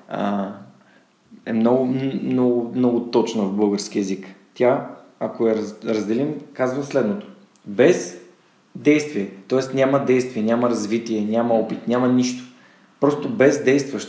[0.08, 0.51] а,
[1.45, 1.86] е много,
[2.23, 4.27] много, много точна в български язик.
[4.54, 7.30] Тя, ако я разделим, казва следното.
[7.65, 8.17] Без
[8.76, 9.76] действие, т.е.
[9.76, 12.43] няма действие, няма развитие, няма опит, няма нищо.
[13.00, 14.08] Просто без действаш.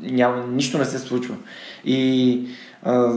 [0.00, 1.36] Няма, нищо не се случва.
[1.84, 2.40] И
[2.82, 3.12] а,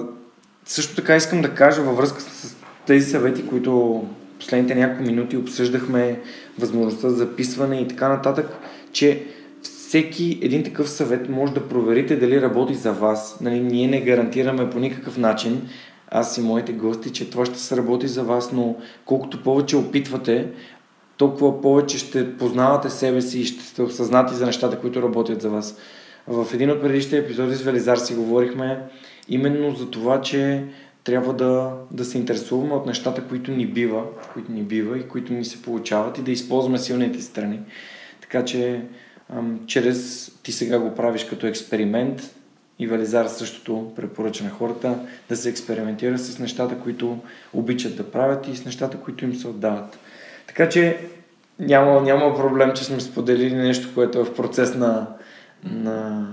[0.65, 4.03] също така искам да кажа във връзка с тези съвети, които
[4.39, 6.19] последните няколко минути обсъждахме,
[6.59, 8.57] възможността за записване и така нататък,
[8.91, 9.23] че
[9.61, 13.37] всеки един такъв съвет може да проверите дали работи за вас.
[13.41, 15.69] Нали, ние не гарантираме по никакъв начин,
[16.11, 20.47] аз и моите гости, че това ще се работи за вас, но колкото повече опитвате,
[21.17, 25.49] толкова повече ще познавате себе си и ще сте осъзнати за нещата, които работят за
[25.49, 25.77] вас.
[26.27, 28.79] В един от предишните епизоди с Велизар си говорихме
[29.29, 30.63] именно за това, че
[31.03, 35.33] трябва да, да се интересуваме от нещата, които ни бива, които ни бива и които
[35.33, 37.59] ни се получават и да използваме силните страни.
[38.21, 38.81] Така че
[39.65, 42.35] чрез ти сега го правиш като експеримент,
[42.79, 47.19] и Вализар същото препоръча на хората да се експериментира с нещата, които
[47.53, 49.99] обичат да правят и с нещата, които им се отдават.
[50.47, 50.99] Така че
[51.59, 55.07] няма, няма проблем, че сме споделили нещо, което е в процес на,
[55.63, 56.27] на,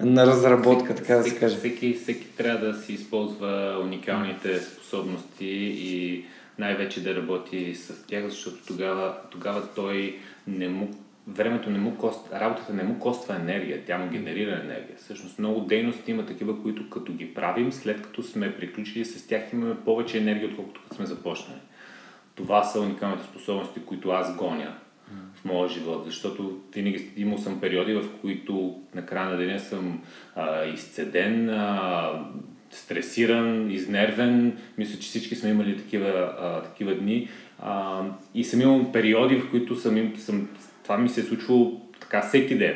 [0.00, 1.56] на разработка, така да се каже.
[1.56, 5.46] Всеки, всеки трябва да си използва уникалните способности
[5.78, 6.24] и
[6.58, 10.90] най-вече да работи с тях, защото тогава, тогава той не му
[11.28, 14.96] времето не му коства, работата не му коства енергия, тя му генерира енергия.
[14.96, 19.52] Всъщност много дейности има такива, които като ги правим, след като сме приключили с тях,
[19.52, 21.58] имаме повече енергия, отколкото като сме започнали.
[22.34, 24.74] Това са уникалните способности, които аз гоня
[25.34, 30.02] в моя живот, защото винаги имал съм периоди, в които на края на деня съм
[30.34, 32.10] а, изцеден, а,
[32.70, 34.58] стресиран, изнервен.
[34.78, 37.28] Мисля, че всички сме имали такива, а, такива дни.
[37.58, 38.02] А,
[38.34, 40.48] и съм имал периоди, в които съм, съм
[40.84, 42.74] това ми се е случвало така всеки ден.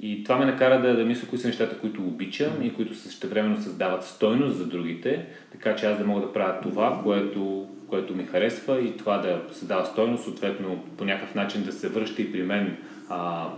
[0.00, 3.62] И това ме накара да, да мисля кои са нещата, които обичам и които същевременно
[3.62, 8.24] създават стойност за другите, така че аз да мога да правя това, което, което ми
[8.24, 12.42] харесва и това да създава стойност, съответно по някакъв начин да се връща и при
[12.42, 12.76] мен
[13.08, 13.48] а,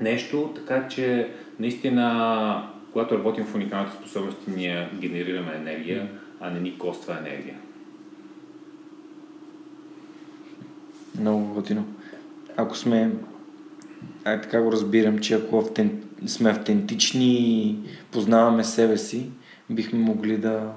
[0.00, 1.28] нещо, така че
[1.58, 6.08] наистина когато работим в уникалните способности, ние генерираме енергия,
[6.40, 7.56] а не ни коства енергия.
[11.20, 11.86] Много готино.
[12.56, 13.10] Ако сме,
[14.24, 17.76] а така го разбирам, че ако автен, сме автентични и
[18.10, 19.30] познаваме себе си,
[19.70, 20.72] бихме могли да,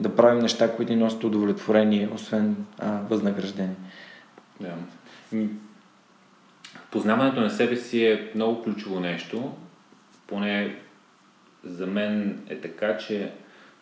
[0.00, 3.76] да правим неща, които ни носят удовлетворение, освен а, възнаграждение.
[4.60, 4.74] Да.
[6.90, 9.52] Познаването на себе си е много ключово нещо.
[10.26, 10.76] Поне
[11.64, 13.32] за мен е така, че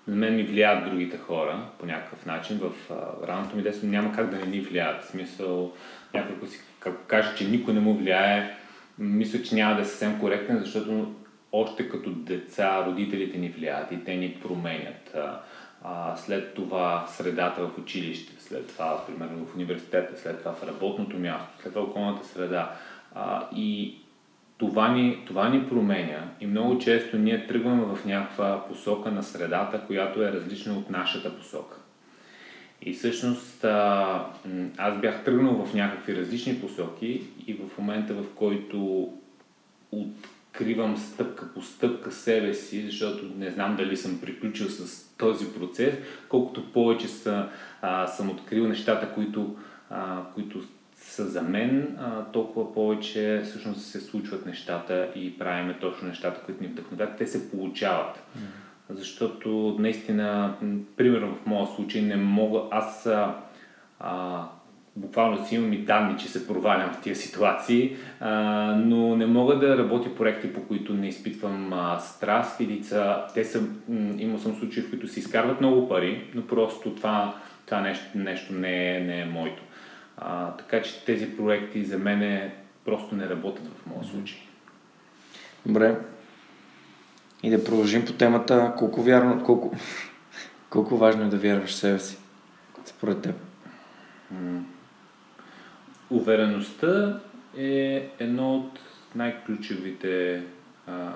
[0.07, 2.59] на мен ми влияят другите хора по някакъв начин.
[2.59, 5.03] В а, раното ми детство няма как да не ни влияят.
[5.03, 5.73] В смисъл,
[6.15, 8.57] някой ако си ако каже, че никой не му влияе,
[8.99, 11.15] мисля, че няма да е съвсем коректен, защото
[11.53, 15.17] още като деца родителите ни влияят и те ни променят.
[15.85, 21.19] А, след това средата в училище, след това, примерно в университета, след това в работното
[21.19, 22.73] място, след това околната среда.
[23.15, 23.99] А, и
[24.59, 29.81] това ни, това ни променя и много често ние тръгваме в някаква посока на средата,
[29.87, 31.77] която е различна от нашата посока.
[32.83, 33.65] И всъщност
[34.77, 39.09] аз бях тръгнал в някакви различни посоки и в момента, в който
[39.93, 45.95] откривам стъпка по стъпка себе си, защото не знам дали съм приключил с този процес,
[46.29, 47.49] колкото повече са,
[47.83, 49.57] а, съм открил нещата, които,
[49.91, 50.63] а, които
[51.17, 56.62] са за мен, а, толкова повече всъщност се случват нещата и правиме точно нещата, които
[56.62, 57.17] ни вдъхновят.
[57.19, 58.17] Те се получават.
[58.17, 58.95] Mm-hmm.
[58.95, 60.55] Защото наистина,
[60.97, 63.09] примерно в моя случай, не мога, аз
[64.01, 64.45] а,
[64.97, 68.33] буквално си имам и данни, че се провалям в тия ситуации, а,
[68.77, 73.45] но не мога да работя проекти, по които не изпитвам а, страст или ца, те
[73.45, 77.35] са, м- имал съм случаи, в които се изкарват много пари, но просто това,
[77.67, 79.62] това нещо, нещо не, е, не е моето.
[80.17, 82.51] А, така че тези проекти за мен
[82.85, 84.39] просто не работят в моя случай.
[85.67, 85.97] Добре.
[87.43, 89.77] И да продължим по темата колко, вярно, колко,
[90.71, 92.19] колко важно е да вярваш в себе си,
[92.85, 93.35] според теб.
[96.11, 97.21] Увереността
[97.57, 98.79] е едно от
[99.14, 100.43] най-ключовите
[100.87, 101.12] а,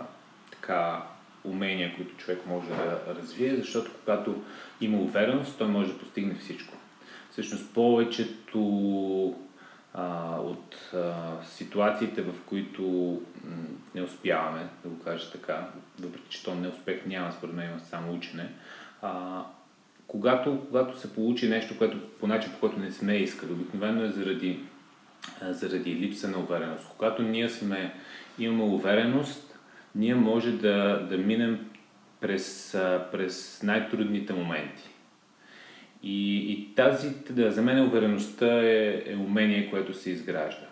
[0.51, 1.03] така,
[1.45, 4.43] умения, които човек може да развие, защото когато
[4.81, 6.75] има увереност, той може да постигне всичко.
[7.41, 9.35] Всъщност повечето
[9.95, 11.13] а, от а,
[11.45, 12.83] ситуациите, в които
[13.45, 13.57] м,
[13.95, 15.69] не успяваме, да го кажа така,
[16.01, 18.49] въпреки че то неуспех няма, според мен има само учене,
[19.03, 19.43] а,
[20.07, 24.11] когато, когато се получи нещо, което по начин, по който не сме искали, обикновено е
[24.11, 24.61] заради,
[25.43, 26.89] заради липса на увереност.
[26.89, 27.95] Когато ние сме,
[28.39, 29.59] имаме увереност,
[29.95, 31.71] ние може да, да минем
[32.21, 32.73] през,
[33.13, 34.90] през най-трудните моменти.
[36.03, 40.67] И, и тази, да, за мен увереността е, е умение, което се изгражда.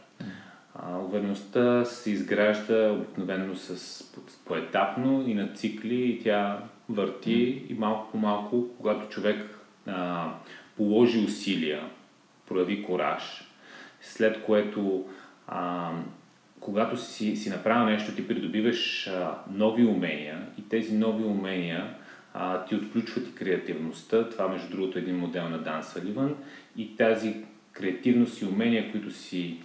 [0.75, 4.05] А, увереността се изгражда обикновено с,
[4.45, 6.59] поетапно и на цикли и тя
[6.89, 10.29] върти и малко по малко, когато човек а,
[10.77, 11.83] положи усилия,
[12.49, 13.51] прояви кораж,
[14.01, 15.05] след което
[15.47, 15.91] а,
[16.61, 21.95] когато си, си направил нещо, ти придобиваш а, нови умения и тези нови умения
[22.41, 24.29] а, ти отключват и креативността.
[24.29, 26.35] Това, между другото, е един модел на Дан Саливан.
[26.77, 27.35] И тази
[27.73, 29.57] креативност и умения, които си,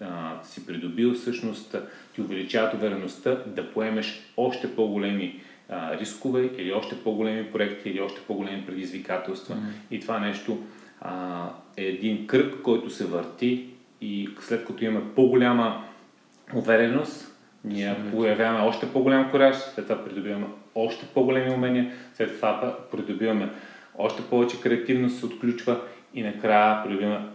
[0.00, 1.76] а, си придобил, всъщност
[2.14, 8.20] ти увеличават увереността да поемеш още по-големи а, рискове или още по-големи проекти или още
[8.26, 9.54] по-големи предизвикателства.
[9.54, 9.94] Mm-hmm.
[9.94, 10.58] И това нещо
[11.00, 13.66] а, е един кръг, който се върти
[14.00, 15.84] и след като имаме по-голяма
[16.54, 17.28] увереност,
[17.64, 23.48] ние появяваме още по-голям кораж, след това придобиваме още по-големи умения, след това придобиваме
[23.98, 25.80] още повече креативност се отключва
[26.14, 27.26] и накрая придобиваме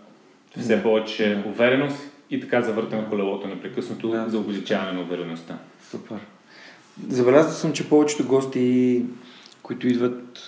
[0.57, 1.49] все повече да.
[1.49, 1.97] увереност
[2.29, 5.57] и така завъртаме колелото непрекъснато да, за увеличаване на увереността.
[5.89, 6.17] Супер.
[7.07, 9.05] Забелязал съм, че повечето гости,
[9.63, 10.39] които идват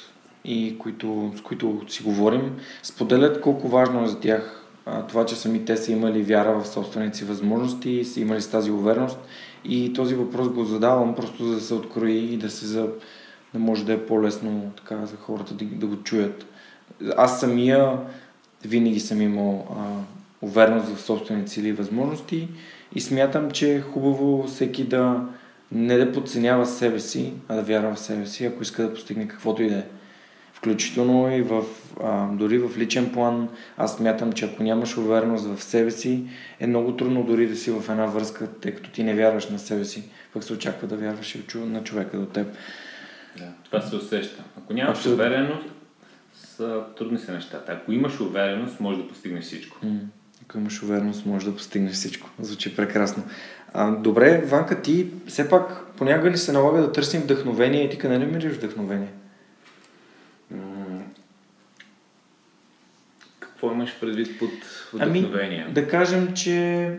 [0.46, 4.66] и които, с които си говорим, споделят колко важно е за тях
[5.10, 8.72] това, че сами те са имали вяра в собствените си възможности, са имали с тази
[8.72, 9.20] увереност
[9.66, 12.89] и този въпрос го задавам просто за да се открои и да се за,
[13.53, 16.45] да може да е по-лесно така за хората да, да го чуят.
[17.18, 17.99] Аз самия
[18.66, 19.84] винаги съм имал а,
[20.41, 22.47] увереност в собствените си възможности
[22.95, 25.26] и смятам, че е хубаво всеки да
[25.72, 29.28] не да подценява себе си, а да вярва в себе си, ако иска да постигне
[29.28, 29.84] каквото и да е.
[30.60, 31.64] Включително и в,
[32.03, 36.24] а, дори в личен план, аз смятам, че ако нямаш увереност в себе си,
[36.60, 39.60] е много трудно дори да си в една връзка, тъй като ти не вярваш на
[39.60, 40.03] себе си,
[40.34, 42.47] пък се очаква да вярваш и на човека до теб.
[43.38, 44.43] Да, това се усеща.
[44.57, 45.24] Ако нямаш Абсолютно.
[45.26, 45.68] увереност,
[46.34, 47.72] са трудни са нещата.
[47.72, 49.78] Ако имаш увереност, можеш да постигнеш всичко.
[49.84, 49.99] М-
[50.43, 52.30] Ако имаш увереност, можеш да постигнеш всичко.
[52.39, 53.24] Звучи прекрасно.
[53.74, 57.97] А, добре, Ванка, ти все пак понякога ни се налага да търсим вдъхновение и ти
[57.97, 59.07] къде намираш вдъхновение?
[63.60, 64.49] Какво имаш предвид под
[64.93, 65.64] вдъхновение?
[65.66, 66.91] Ами, да кажем, че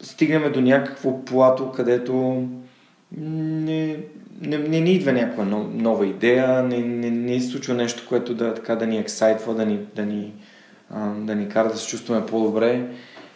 [0.00, 2.44] стигнем до някакво плато, където
[3.12, 4.00] не,
[4.40, 8.54] не, не ни идва някаква нова идея, не, не, не се случва нещо, което да,
[8.54, 10.32] така, да ни ексайтва, да ни, да, ни,
[10.90, 12.86] а, да ни кара да се чувстваме по-добре.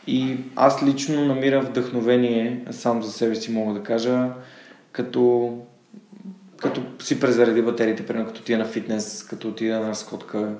[0.06, 4.28] И аз лично намирам вдъхновение, сам за себе си мога да кажа,
[4.92, 5.54] като,
[6.56, 10.54] като си презареди батериите, примерно като отида на фитнес, като отида на скотка,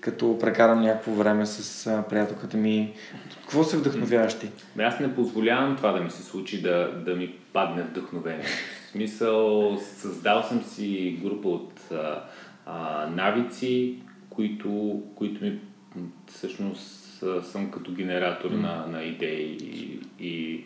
[0.00, 2.92] като прекарам някакво време с приятелката ми.
[3.40, 4.50] Какво се вдъхновяваш ти?
[4.78, 8.44] Аз не позволявам това да ми се случи, да, да ми падне вдъхновение.
[8.44, 12.24] В смисъл, създал съм си група от а,
[12.66, 13.98] а, навици,
[14.30, 15.58] които, които ми
[16.26, 18.60] всъщност съм като генератор mm.
[18.60, 20.64] на, на идеи и, и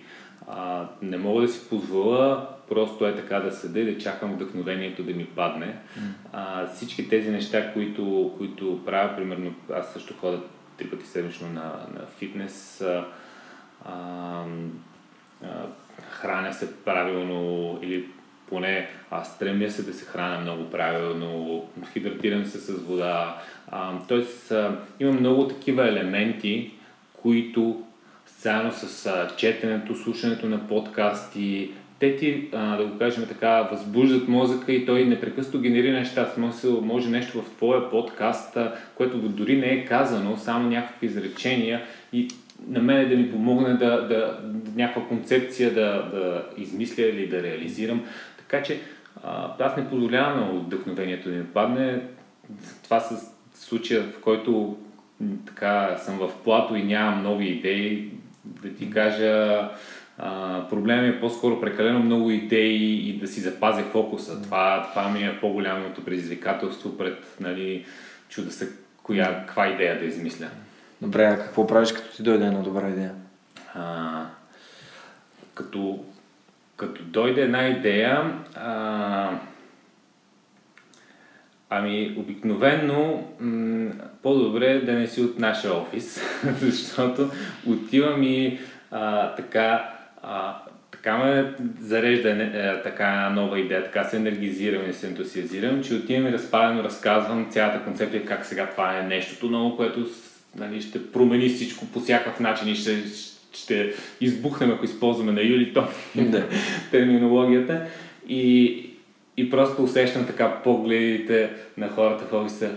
[0.48, 5.02] а, не мога да си позволя просто е така да седа и да чакам вдъхновението
[5.02, 5.76] да ми падне.
[6.32, 10.40] А, всички тези неща, които, които правя, примерно аз също ходя
[10.76, 11.62] три пъти седмично на,
[11.94, 13.04] на фитнес, а,
[13.84, 14.44] а,
[16.10, 18.08] храня се правилно или
[18.48, 23.38] поне аз стремя се да се храня много правилно, хидратирам се с вода.
[23.70, 26.72] А, тоест а, има много такива елементи,
[27.12, 27.82] които
[28.42, 34.28] заедно с а, четенето, слушането на подкасти, те ти, а, да го кажем така, възбуждат
[34.28, 36.30] мозъка и той непрекъснато генерира неща.
[36.34, 38.58] Смисъл, може нещо в твоя подкаст,
[38.94, 41.82] което дори не е казано, само някакви изречения
[42.12, 42.28] и
[42.68, 44.38] на мен да ми помогне да, да, да
[44.76, 48.04] някаква концепция да, да измисля или да реализирам.
[48.38, 48.80] Така че
[49.24, 52.00] а, аз не позволявам на вдъхновението да ми падне.
[52.84, 54.76] Това са случая, в който
[55.46, 58.10] така съм в плато и нямам нови идеи.
[58.44, 59.68] Да ти кажа,
[60.18, 64.42] а, проблемът е по-скоро прекалено много идеи и да си запазя фокуса.
[64.42, 67.86] Това, това ми е по-голямото предизвикателство пред, нали,
[68.28, 68.68] чуда се
[69.02, 70.48] коя, каква идея да измисля.
[71.02, 73.12] Добре, а какво правиш като ти дойде една добра идея?
[73.74, 74.24] А,
[75.54, 76.04] като,
[76.76, 79.30] като дойде една идея, а,
[81.78, 83.90] ами обикновено м-
[84.22, 86.20] по-добре да не си от нашия офис,
[86.60, 87.30] защото
[87.66, 88.58] отивам и
[88.90, 89.90] а, така
[90.22, 90.56] а,
[91.02, 96.26] така ме зарежда е, така нова идея, така се енергизирам и се ентусиазирам, че отивам
[96.26, 100.06] и разпадено разказвам цялата концепция как сега това е нещото ново, което
[100.56, 102.96] нали, ще промени всичко по всякакъв начин и ще,
[103.52, 105.86] ще избухнем, ако използваме на Юли то
[106.90, 107.82] терминологията.
[108.28, 108.91] И,
[109.36, 112.70] и просто усещам така погледите на хората в офиса,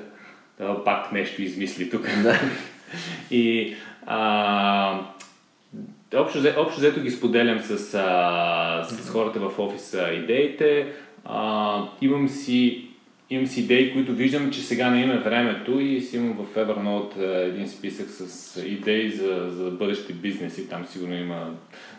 [0.59, 2.07] да пак нещо измисли тук.
[2.23, 2.39] Да.
[3.31, 3.75] и
[4.05, 4.99] а,
[6.15, 10.87] Общо, общо взето ги споделям с, а, с хората в офиса идеите.
[11.25, 12.87] А, имам, си,
[13.29, 17.45] имам си идеи, които виждам, че сега не има времето и си имам в Evernote
[17.45, 20.69] един списък с идеи за, за бъдещи бизнеси.
[20.69, 21.53] Там сигурно има...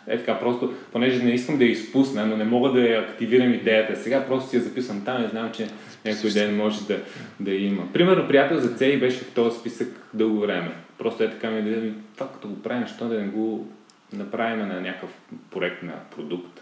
[0.07, 3.53] Е така, просто, понеже не искам да я изпусна, но не мога да я активирам
[3.53, 5.67] идеята сега, просто си я записвам там и знам, че
[6.05, 6.99] някой ден може да,
[7.39, 7.93] да има.
[7.93, 10.71] Примерно, приятел за цели беше в този списък дълго време.
[10.97, 13.67] Просто е така ми да това като го правим, що да не го
[14.13, 15.09] направим на някакъв
[15.51, 16.61] проект на продукт.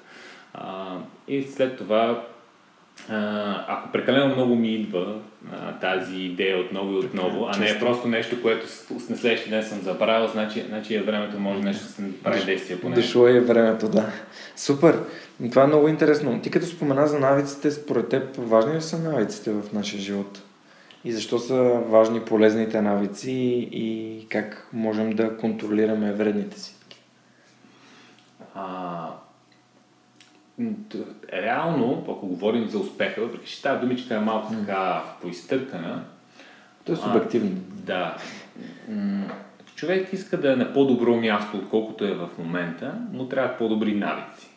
[0.54, 0.98] А,
[1.28, 2.28] и след това,
[3.68, 5.16] ако прекалено много ми идва
[5.54, 8.66] а, тази идея отново и отново, а не е просто нещо, което
[9.10, 12.80] на следващия ден съм забравил, значи, значи е времето, може нещо да се прави действие
[12.80, 13.02] по него.
[13.02, 14.06] Дошло е времето, да.
[14.56, 15.00] Супер!
[15.50, 16.42] Това е много интересно.
[16.42, 20.42] Ти като спомена за навиците, според теб важни ли са навиците в нашия живот?
[21.06, 21.56] И защо са
[21.88, 23.32] важни полезните навици
[23.72, 26.76] и как можем да контролираме вредните си?
[28.56, 29.08] А,
[31.34, 36.04] реално, ако говорим за успеха, въпреки че тази думичка е малко така поизтъркана.
[36.86, 37.52] То е субективно.
[37.72, 38.18] Да.
[39.76, 44.48] Човек иска да е на по-добро място, отколкото е в момента, но трябва по-добри навици.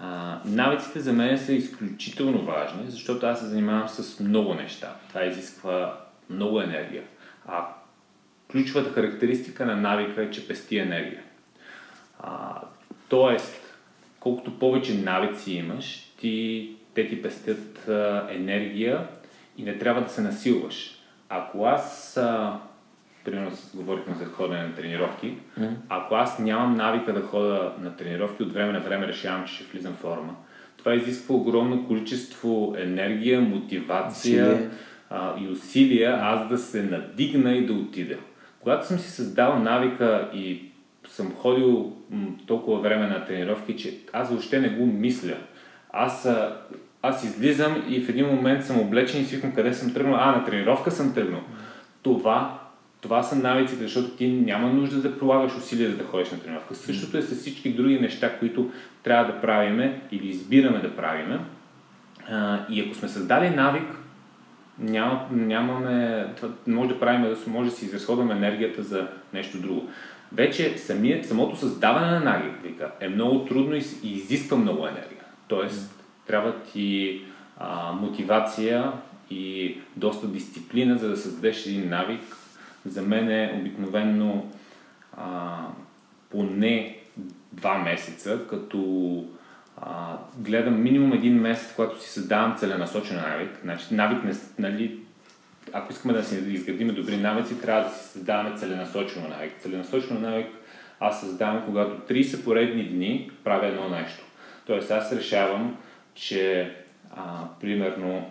[0.00, 4.96] А, навиците за мен са изключително важни, защото аз се занимавам с много неща.
[5.08, 5.98] Това изисква
[6.30, 7.02] много енергия.
[7.46, 7.66] А
[8.52, 11.22] ключовата характеристика на навика е, че пести енергия.
[12.20, 12.60] А,
[13.08, 13.61] Тоест,
[14.22, 19.06] колкото повече навици имаш, ти, те ти пестят а, енергия
[19.58, 20.98] и не трябва да се насилваш.
[21.28, 22.58] Ако аз, а,
[23.24, 25.70] примерно говорихме за ходене на тренировки, mm.
[25.88, 29.64] ако аз нямам навика да хода на тренировки, от време на време решавам, че ще
[29.64, 30.34] влизам в форма,
[30.76, 34.70] това изисква огромно количество енергия, мотивация
[35.10, 38.16] а, и усилия аз да се надигна и да отида
[38.60, 40.71] Когато съм си създал навика и
[41.12, 45.34] съм ходил м, толкова време на тренировки, че аз въобще не го мисля.
[45.90, 46.56] Аз, а,
[47.02, 50.14] аз излизам и в един момент съм облечен и свиквам къде съм тръгнал.
[50.14, 51.40] А, на тренировка съм тръгнал.
[52.02, 52.60] Това,
[53.00, 56.74] това са навиците, защото ти няма нужда да прилагаш усилия за да ходиш на тренировка.
[56.74, 58.70] Същото е с всички други неща, които
[59.02, 61.38] трябва да правиме или избираме да правиме.
[62.30, 63.98] А, и ако сме създали навик,
[64.78, 66.26] няма, нямаме,
[66.66, 69.88] може да правим, може да си изразходваме енергията за нещо друго.
[70.34, 75.24] Вече самия, самото създаване на навика е много трудно и, изисква много енергия.
[75.48, 77.20] Тоест, трябва ти
[77.58, 78.92] а, мотивация
[79.30, 82.36] и доста дисциплина, за да създадеш един навик.
[82.86, 84.50] За мен е обикновенно
[85.16, 85.58] а,
[86.30, 86.98] поне
[87.52, 89.24] два месеца, като
[89.76, 93.50] а, гледам минимум един месец, когато си създавам целенасочен навик.
[93.62, 95.01] Значи, навик не, нали,
[95.72, 99.52] ако искаме да си изградим добри навици, трябва да си създаваме целенасочено навик.
[99.60, 100.46] Целенасочено навик
[101.00, 104.24] аз създавам, когато 30 поредни дни правя едно нещо.
[104.66, 105.76] Тоест аз решавам,
[106.14, 106.72] че
[107.16, 108.30] а, примерно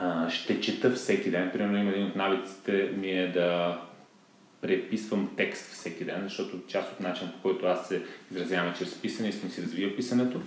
[0.00, 1.50] а, ще чета всеки ден.
[1.52, 3.78] Примерно има един от навиците ми е да
[4.60, 9.00] преписвам текст всеки ден, защото част от начина по който аз се изразявам е чрез
[9.02, 10.40] писане, искам си развия писането,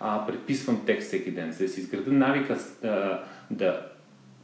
[0.00, 1.52] а, преписвам текст всеки ден.
[1.52, 3.86] За да си изграда навика да, да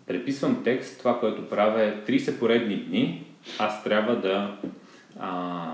[0.07, 3.27] преписвам текст, това, което правя е 30 поредни дни,
[3.59, 4.57] аз трябва да,
[5.21, 5.65] а,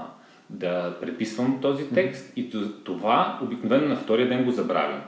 [0.51, 2.51] да преписвам този текст и
[2.85, 5.01] това обикновено на втория ден го забравям.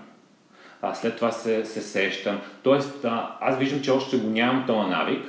[0.83, 2.41] А след това се, се сещам.
[2.63, 5.25] Тоест, а, аз виждам, че още го нямам този навик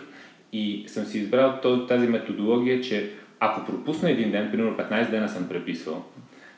[0.54, 5.50] и съм си избрал тази методология, че ако пропусна един ден, примерно 15 дена съм
[5.50, 6.06] преписвал,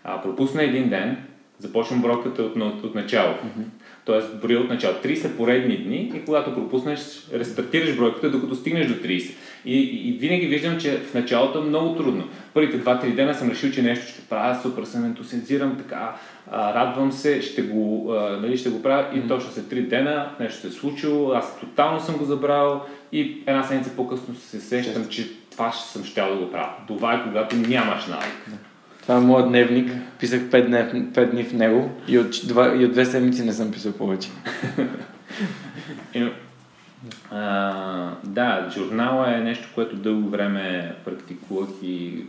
[0.04, 1.18] а пропусна един ден,
[1.60, 3.34] започвам бройката от, от, от начало.
[3.34, 3.66] Mm-hmm.
[4.06, 4.96] Тоест, броя от начало.
[5.04, 7.00] 30 поредни дни и когато пропуснеш,
[7.34, 9.32] рестартираш бройката, докато стигнеш до 30.
[9.66, 12.28] И, и, и винаги виждам, че в началото е много трудно.
[12.54, 16.16] Първите 2-3 дена съм решил, че нещо ще правя, супер съм ентусиазирам, така,
[16.52, 19.28] а, радвам се, ще го, а, нали, ще го правя и mm-hmm.
[19.28, 23.64] точно след 3 дена нещо се е случило, аз тотално съм го забрал и една
[23.64, 26.72] седмица по-късно се сещам, че това ще съм щял да го правя.
[26.88, 28.60] Това е когато нямаш навик.
[29.06, 29.92] Това е моят дневник.
[30.20, 33.54] Писах 5 дни, 5 дни в него и от, два, и от две седмици не
[33.54, 34.30] съм писал повече.
[37.32, 42.26] а, да, журнала е нещо, което дълго време практикувах и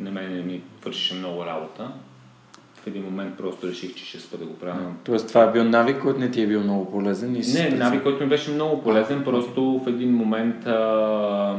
[0.00, 1.90] на мен ми вършише много работа.
[2.74, 4.92] В един момент просто реших, че ще спа да го правя.
[5.04, 7.36] Тоест това е бил навик, който не ти е бил много полезен?
[7.36, 11.56] И не, навик, който ми беше много полезен, просто в един момент а,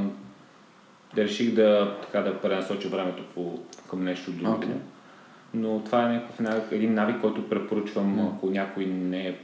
[1.15, 4.61] да реших да, така, да пренасоча времето по, към нещо друго.
[4.61, 4.75] Okay.
[5.53, 8.27] Но това е някакъв, един навик, който препоръчвам, mm.
[8.35, 9.35] ако някой не е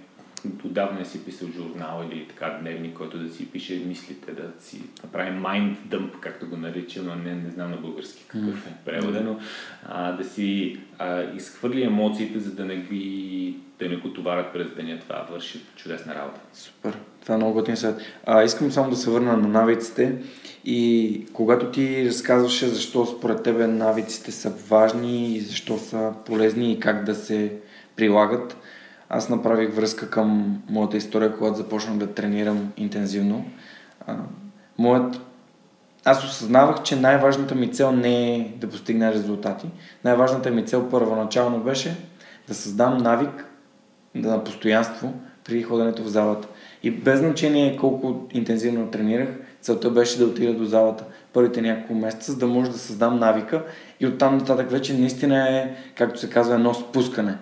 [0.66, 4.82] отдавна не си писал журнал или така дневник, който да си пише мислите, да си
[5.04, 9.22] направи mind dump, както го наричам, но не, не знам на български какъв е превода,
[9.22, 9.40] но
[9.90, 14.76] а, да си а, изхвърли емоциите, за да не ги да не го товарят през
[14.76, 15.00] деня.
[15.00, 16.42] Това върши чудесна работа.
[16.54, 16.98] Супер.
[17.24, 18.02] Това е много готин съвет.
[18.26, 20.16] А, искам само да се върна на навиците
[20.66, 26.80] и когато ти разказваше защо според тебе навиците са важни и защо са полезни и
[26.80, 27.54] как да се
[27.96, 28.58] прилагат,
[29.10, 33.46] аз направих връзка към моята история, когато започнах да тренирам интензивно.
[34.08, 34.16] А,
[34.78, 35.22] моят...
[36.06, 39.68] Аз осъзнавах, че най-важната ми цел не е да постигна резултати.
[40.04, 41.98] Най-важната ми цел първоначално беше
[42.48, 43.46] да създам навик
[44.16, 45.14] на постоянство
[45.44, 46.48] при ходенето в залата.
[46.84, 49.30] И без значение колко интензивно тренирах,
[49.62, 53.64] целта беше да отида до залата първите няколко месеца, за да може да създам навика
[54.00, 57.38] и оттам нататък вече наистина е, както се казва, едно спускане.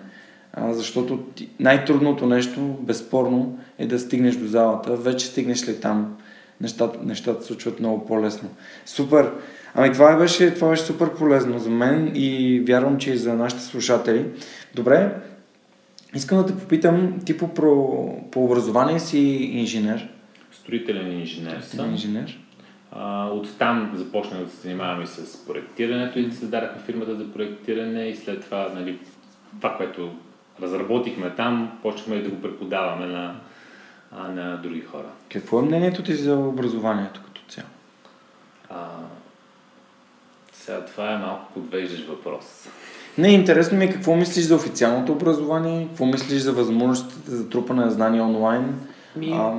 [0.52, 1.20] А, защото
[1.60, 4.96] най-трудното нещо, безспорно, е да стигнеш до залата.
[4.96, 6.16] Вече стигнеш ли там,
[6.60, 8.48] нещата, нещата случват много по-лесно.
[8.86, 9.32] Супер!
[9.74, 13.62] Ами това беше, това беше супер полезно за мен и вярвам, че и за нашите
[13.62, 14.26] слушатели.
[14.74, 15.14] Добре,
[16.14, 17.54] искам да те попитам, ти по,
[18.30, 19.18] по образование си
[19.52, 20.08] инженер.
[20.52, 21.90] Строителен инженер Строителен съм.
[21.90, 22.38] инженер.
[22.92, 28.16] А, оттам започнах да се занимавам и с проектирането и създадахме фирмата за проектиране и
[28.16, 28.98] след това нали,
[29.60, 30.12] това, което
[30.62, 33.40] разработихме там, почнахме да го преподаваме на,
[34.12, 35.08] а, на други хора.
[35.28, 37.68] Какво е мнението ти за образованието като цяло?
[38.70, 38.88] А,
[40.52, 42.68] сега това е малко подвеждаш въпрос.
[43.18, 47.84] Не, интересно ми е какво мислиш за официалното образование, какво мислиш за възможностите за трупане
[47.84, 48.80] на знания онлайн.
[49.16, 49.52] Ми, а...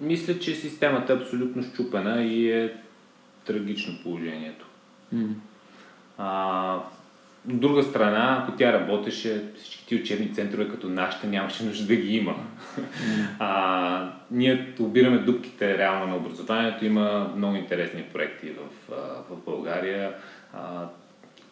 [0.00, 2.72] Мисля, че системата е абсолютно щупена и е
[3.46, 4.66] трагично положението.
[5.14, 5.28] Mm.
[6.18, 6.74] А,
[7.50, 11.96] от друга страна, ако тя работеше, всички ти учебни центрове като нашите нямаше нужда да
[11.96, 12.34] ги има.
[13.38, 16.84] а, ние обираме дубките реално на образованието.
[16.84, 18.94] Има много интересни проекти в,
[19.30, 20.14] в България,
[20.54, 20.86] а,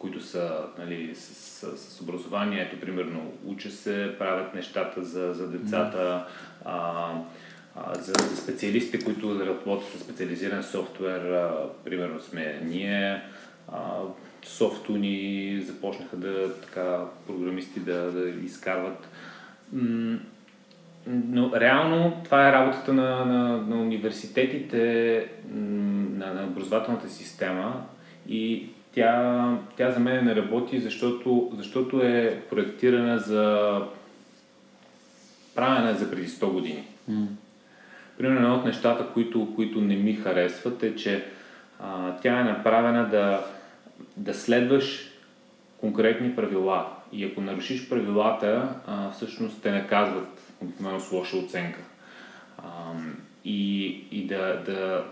[0.03, 2.79] които са нали, с, с, с образованието.
[2.79, 6.25] Примерно, уча се, правят нещата за, за децата.
[6.65, 7.09] А,
[7.93, 13.21] за, за специалистите, които работят с специализиран софтуер, а, примерно сме ние,
[13.71, 13.99] а,
[14.45, 19.09] софтуни започнаха да, така, програмисти да, да изкарват.
[21.07, 27.85] Но реално това е работата на, на, на университетите, на, на образователната система
[28.27, 33.81] и тя, тя за мен не работи, защото, защото е проектирана за
[35.55, 36.83] правена за преди 100 години.
[37.11, 37.25] Mm.
[38.17, 41.25] Примерно едно от нещата, които, които не ми харесват е, че
[41.79, 43.45] а, тя е направена да,
[44.17, 45.09] да следваш
[45.77, 46.87] конкретни правила.
[47.11, 51.79] И ако нарушиш правилата, а, всъщност те наказват обикновено с лоша оценка.
[52.57, 52.67] А,
[53.45, 55.05] и, и да, да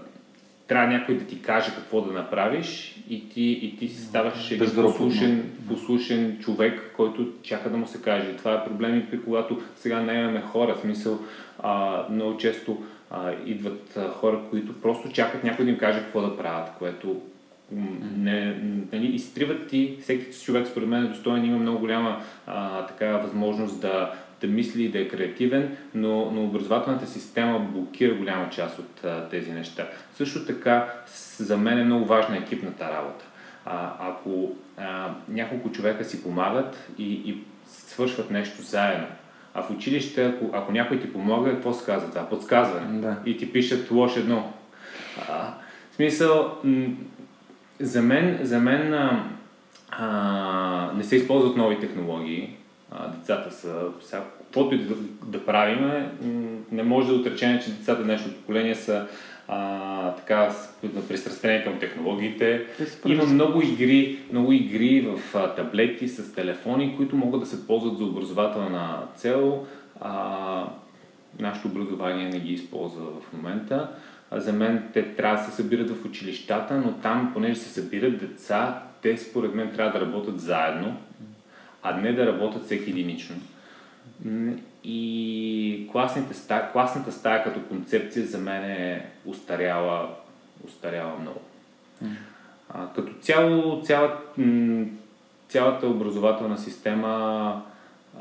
[0.72, 5.51] трябва някой да ти каже какво да направиш и ти, и ти ставаш един послушен,
[5.67, 8.38] послушен човек, който чака да му се каже.
[8.38, 10.76] Това е проблем при когато сега не имаме хора.
[10.76, 11.19] В смисъл,
[11.59, 16.22] а, много често а, идват а, хора, които просто чакат някой да им каже какво
[16.22, 17.22] да правят, което
[18.17, 18.55] не,
[18.91, 23.82] нали, изтриват ти, всеки човек според мен е достоен, има много голяма а, така възможност
[23.82, 29.03] да, да мисли и да е креативен, но, но образователната система блокира голяма част от
[29.05, 29.87] а, тези неща.
[30.13, 30.93] Също така,
[31.37, 33.25] за мен е много важна екипната работа.
[33.65, 37.37] А, ако а, няколко човека си помагат и, и
[37.67, 39.07] свършват нещо заедно,
[39.53, 42.29] а в училище, ако, ако някой ти помога, какво се казва това?
[42.29, 43.01] Подсказване.
[43.01, 43.15] Да.
[43.25, 44.53] И ти пишат лош едно.
[45.29, 45.53] А,
[45.91, 46.57] в смисъл,
[47.79, 49.23] за мен, за мен а,
[49.91, 52.57] а, не се използват нови технологии.
[52.91, 55.91] А, децата са, сега, каквото и да, да правим,
[56.71, 59.07] не може да отречем, че децата днешното поколение са
[59.47, 60.55] а, така,
[61.07, 62.65] пристрастени към технологиите.
[63.05, 67.97] Има много игри, много игри в а, таблети с телефони, които могат да се ползват
[67.97, 69.65] за образователна цел.
[70.01, 70.65] А,
[71.39, 73.89] нашето образование не ги използва в момента.
[74.31, 78.19] А за мен те трябва да се събират в училищата, но там, понеже се събират
[78.19, 80.97] деца, те според мен трябва да работят заедно,
[81.84, 83.36] а не да работят всеки единично.
[84.84, 90.09] И класната стая, класната стая като концепция за мен е устаряла,
[90.67, 91.41] устаряла много.
[92.69, 94.17] А, като цяло, цяла,
[95.47, 97.63] цялата образователна система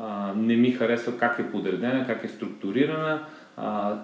[0.01, 3.25] а, не ми харесва как е подредена, как е структурирана.
[3.57, 3.97] А,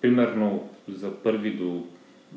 [0.00, 1.86] примерно за първи до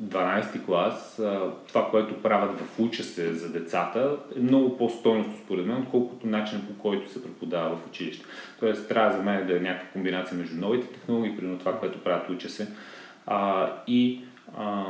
[0.02, 1.22] 12 клас,
[1.68, 6.66] това, което правят в уча се за децата, е много по-стойностно според мен, отколкото начин
[6.68, 8.24] по който се преподава в училище.
[8.60, 12.30] Тоест, трябва за мен да е някаква комбинация между новите технологии, примерно това, което правят
[12.30, 12.68] уча се,
[13.26, 14.24] а, и
[14.58, 14.84] а,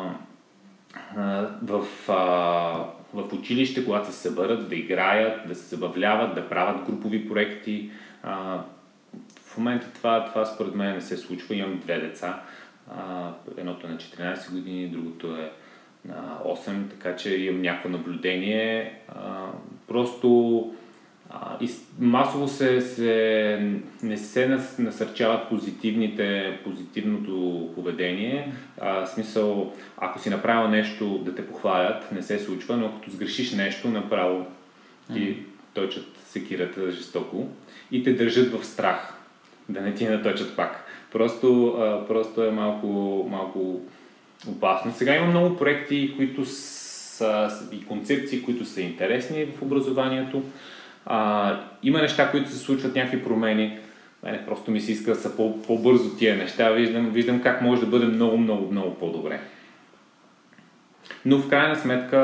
[1.16, 2.14] а, в, а,
[3.14, 7.90] в училище, когато се съберат, да играят, да се забавляват, да правят групови проекти.
[8.22, 8.60] А,
[9.44, 11.54] в момента това, това според мен не се случва.
[11.54, 12.42] Имам две деца
[12.96, 15.52] а, едното е на 14 години, другото е
[16.04, 19.00] на 8, така че имам някакво наблюдение.
[19.08, 19.46] А,
[19.88, 20.72] просто
[21.30, 23.72] а, и масово се, се,
[24.02, 28.52] не се насърчават позитивните, позитивното поведение.
[28.80, 33.52] А, смисъл, ако си направил нещо да те похвалят, не се случва, но като сгрешиш
[33.52, 34.46] нещо, направо
[35.12, 35.42] ти
[35.74, 37.48] точат секирата жестоко
[37.90, 39.14] и те държат в страх
[39.68, 40.84] да не ти наточат пак.
[41.12, 42.86] Просто, а, просто е малко,
[43.30, 43.80] малко
[44.48, 44.92] опасно.
[44.92, 50.42] Сега има много проекти, които са и концепции, които са интересни в образованието.
[51.06, 53.78] А, има неща, които се случват, някакви промени.
[54.22, 56.70] Мене просто ми се иска да са по- по-бързо тия неща.
[56.70, 59.40] Виждам, виждам как може да бъде много, много, много по-добре.
[61.24, 62.18] Но в крайна сметка,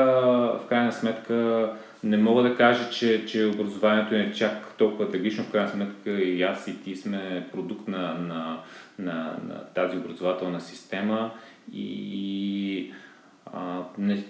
[0.63, 1.69] в крайна сметка
[2.05, 5.43] не мога да кажа, че, че образованието е чак толкова трагично.
[5.43, 8.59] В крайна сметка и аз и ти сме продукт на, на,
[8.99, 11.31] на, на тази образователна система
[11.73, 12.93] и
[13.53, 14.23] а, не,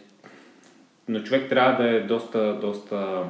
[1.07, 3.23] но човек трябва да е доста, доста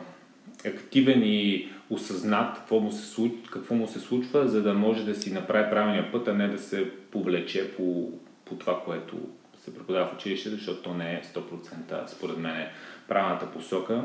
[0.66, 5.16] активен и осъзнат какво му, се случва, какво му се случва, за да може да
[5.16, 8.12] си направи правилния път, а не да се повлече по,
[8.46, 9.18] по това, което
[9.58, 12.68] се преподава в училище, защото то не е 100% според мен
[13.08, 14.04] правилната посока.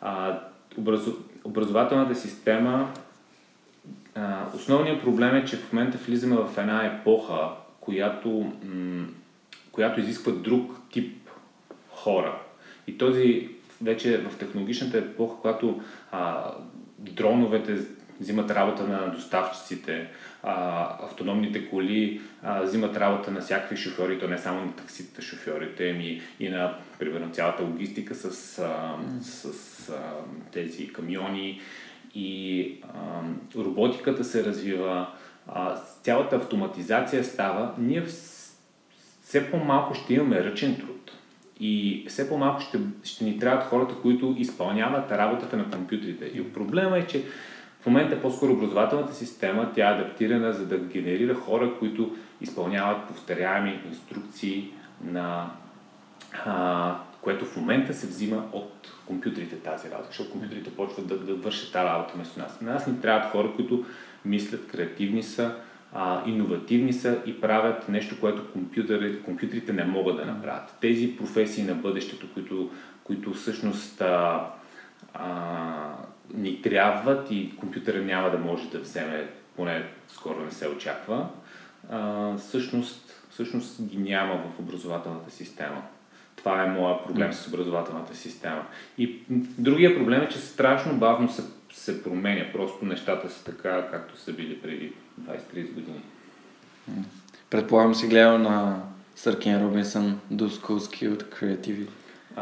[0.00, 0.40] А,
[0.78, 1.16] образу...
[1.44, 2.92] Образователната система,
[4.14, 7.48] а, основният проблем е, че в момента влизаме в една епоха,
[7.80, 9.06] която, м-
[9.72, 11.30] която изисква друг тип
[11.90, 12.38] хора.
[12.86, 13.48] И този
[13.82, 15.80] вече в технологичната епоха, когато
[16.12, 16.50] а,
[16.98, 17.78] дроновете
[18.20, 20.08] взимат работа на доставчиците,
[20.42, 25.92] а, автономните коли а, взимат работа на всякакви шофьори, то не само на такситата шофьорите,
[25.92, 30.00] ми и на, примерно, цялата логистика с, а, с а,
[30.52, 31.60] тези камиони
[32.14, 35.08] и а, роботиката се развива,
[35.46, 38.04] а, цялата автоматизация става, ние
[39.22, 41.12] все по-малко ще имаме ръчен труд.
[41.60, 46.24] И все по-малко ще, ще ни трябват хората, които изпълняват работата на компютрите.
[46.24, 47.24] И проблема е, че
[47.80, 53.80] в момента по-скоро образователната система, тя е адаптирана за да генерира хора, които изпълняват повторяеми
[53.88, 54.72] инструкции
[55.04, 55.50] на
[56.44, 61.34] а, което в момента се взима от компютрите тази работа, защото компютрите почват да, да
[61.34, 62.60] вършат тази работа вместо нас.
[62.60, 63.84] На нас ни трябват хора, които
[64.24, 65.54] мислят, креативни са,
[65.92, 68.42] а, иновативни са и правят нещо, което
[69.24, 70.76] компютрите не могат да направят.
[70.80, 72.70] Тези професии на бъдещето, които,
[73.04, 74.46] които всъщност а,
[75.14, 75.94] а,
[76.34, 81.28] ни трябват и компютъра няма да може да вземе, поне скоро не се очаква,
[81.90, 85.82] а, всъщност, всъщност ги няма в образователната система.
[86.36, 88.66] Това е моят проблем с образователната система.
[88.98, 89.18] И
[89.58, 92.52] другия проблем е, че страшно бавно се, се променя.
[92.52, 96.00] Просто нещата са така, както са били преди 20-30 години.
[97.50, 98.82] Предполагам си гледал на
[99.16, 101.88] Съркин Робинсън Do School Skilled Creativity.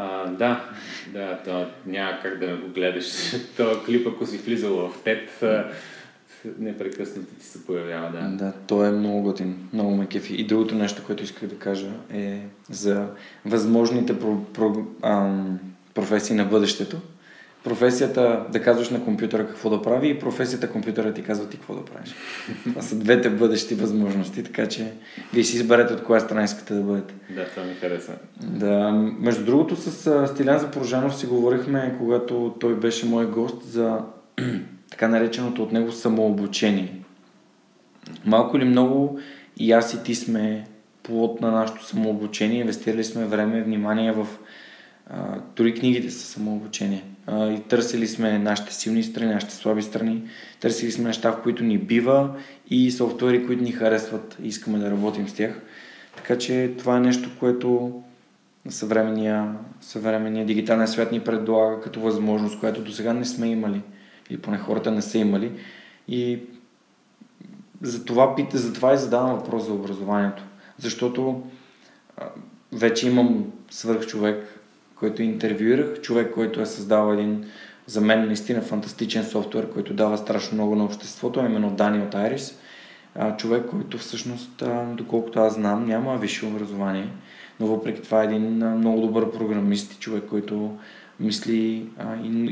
[0.01, 0.69] А, да,
[1.13, 3.05] да, то няма как да не го гледаш.
[3.57, 5.43] То клип, ако си влизал в тет,
[6.59, 8.45] непрекъснато ти се появява, да.
[8.45, 10.35] Да, то е много готин, много ме кефи.
[10.35, 12.39] И другото нещо, което исках да кажа е
[12.69, 13.07] за
[13.45, 15.59] възможните про, про, ам,
[15.93, 16.97] професии на бъдещето.
[17.63, 21.73] Професията да казваш на компютъра какво да прави и професията компютъра ти казва ти какво
[21.75, 22.15] да правиш.
[22.63, 24.91] Това са двете бъдещи възможности, така че
[25.33, 27.13] вие си изберете от коя страна искате да бъдете.
[27.29, 28.13] Да, това ми хареса.
[28.43, 33.99] Да, между другото с Стилян Запорожанов си говорихме, когато той беше мой гост за
[34.91, 36.95] така нареченото от него самообучение.
[38.25, 39.19] Малко или много
[39.57, 40.67] и аз и ти сме
[41.03, 44.27] плод на нашето самообучение, инвестирали сме време, внимание в
[45.09, 47.03] а, дори книгите са самообучение.
[47.31, 50.23] И търсили сме нашите силни страни, нашите слаби страни,
[50.59, 52.35] търсили сме неща, в които ни бива
[52.69, 55.61] и софтуери, които ни харесват и искаме да работим с тях.
[56.15, 58.01] Така че това е нещо, което
[58.69, 63.81] съвременния, съвременния дигитален свят ни предлага като възможност, която до сега не сме имали
[64.29, 65.51] или поне хората не са имали.
[66.07, 66.39] И
[67.81, 70.43] за това, пита, за това и задавам въпрос за образованието.
[70.77, 71.43] Защото
[72.71, 74.58] вече имам свърх човек,
[74.99, 77.45] който интервюирах, човек, който е създал един
[77.85, 82.59] за мен наистина фантастичен софтуер, който дава страшно много на обществото, именно Дани от Айрис.
[83.37, 87.07] човек, който всъщност, доколкото аз знам, няма висше образование,
[87.59, 88.41] но въпреки това е един
[88.77, 90.77] много добър програмист и човек, който
[91.19, 91.85] мисли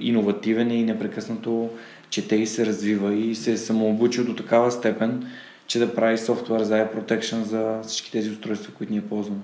[0.01, 1.69] иновативен и непрекъснато
[2.09, 5.27] чете и се развива и се е самообучил до такава степен,
[5.67, 9.41] че да прави софтуер за Air Protection за всички тези устройства, които ние ползваме.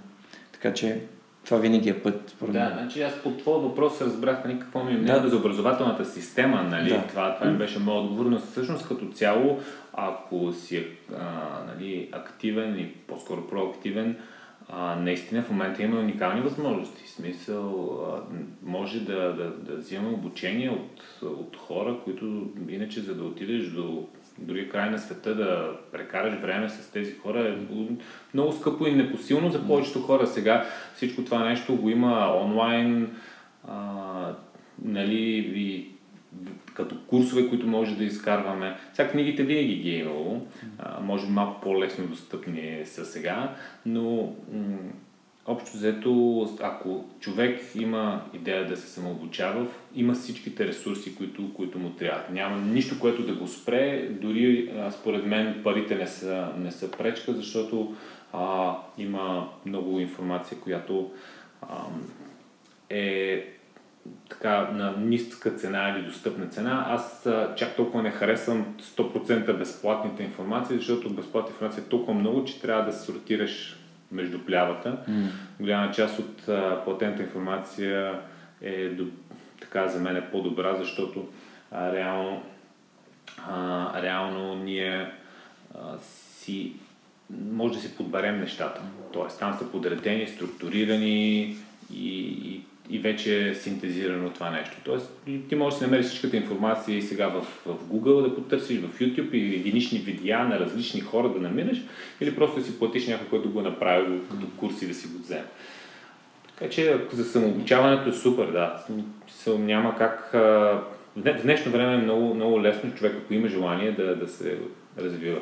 [0.51, 0.99] Така че
[1.45, 2.35] това винаги е път.
[2.41, 5.27] Да, значи аз по твоя въпрос разбрах нали, какво ми е да.
[5.29, 6.63] за образователната система.
[6.63, 6.89] Нали?
[6.89, 7.07] Да.
[7.07, 9.59] Това, това ми беше моят отговор, но всъщност като цяло,
[9.93, 10.85] ако си
[11.19, 11.23] а,
[11.67, 14.17] нали, активен и по-скоро проактивен,
[14.69, 17.03] а, наистина в момента има уникални възможности.
[17.03, 23.15] В смисъл, а, може да, да, да взимаме обучение от, от хора, които иначе за
[23.15, 24.07] да отидеш до
[24.43, 27.75] дори край на света да прекараш време с тези хора е
[28.33, 30.27] много скъпо и непосилно за повечето хора.
[30.27, 30.65] Сега
[30.95, 33.15] всичко това нещо го има онлайн,
[33.67, 34.35] а,
[34.85, 35.89] нали, и
[36.73, 38.77] като курсове, които може да изкарваме.
[38.93, 40.47] Сега книгите винаги ги е имало,
[40.79, 44.77] а, може малко по-лесно достъпни са сега, но м-
[45.45, 51.89] общо взето, ако човек има идея да се самообучава, има всичките ресурси, които, които му
[51.89, 52.29] трябват.
[52.29, 57.33] Няма нищо, което да го спре, дори според мен парите не са, не са пречка,
[57.33, 57.95] защото
[58.33, 61.11] а, има много информация, която
[61.61, 61.67] а,
[62.89, 63.45] е
[64.29, 66.85] така на ниска цена или достъпна цена.
[66.87, 72.45] Аз а, чак толкова не харесвам 100% безплатните информации, защото безплатна информация е толкова много,
[72.45, 73.82] че трябва да сортираш
[74.13, 74.97] между плявата.
[75.09, 75.27] Mm.
[75.59, 78.19] Голяма част от а, платената информация
[78.61, 79.05] е до,
[79.61, 81.27] така за мен е по-добра, защото
[81.71, 82.43] а, реално,
[83.47, 85.11] а, реално ние
[85.75, 86.73] а, си
[87.51, 88.81] може да си подберем нещата.
[89.13, 91.41] Тоест там са подредени, структурирани
[91.93, 94.77] и, и и вече е синтезирано това нещо.
[94.83, 98.79] Тоест, ти можеш да си намериш всичката информация и сега в, в Google да потърсиш,
[98.79, 101.81] в YouTube и единични видеа на различни хора да намериш,
[102.21, 105.07] или просто да си платиш някой, който го е направил като курс и да си
[105.07, 105.45] го вземе.
[106.57, 108.85] Така че за самообучаването е супер, да.
[109.47, 110.29] Няма как...
[111.15, 114.57] В днешно време е много, много лесно човек, ако има желание да, да се
[114.97, 115.39] развива.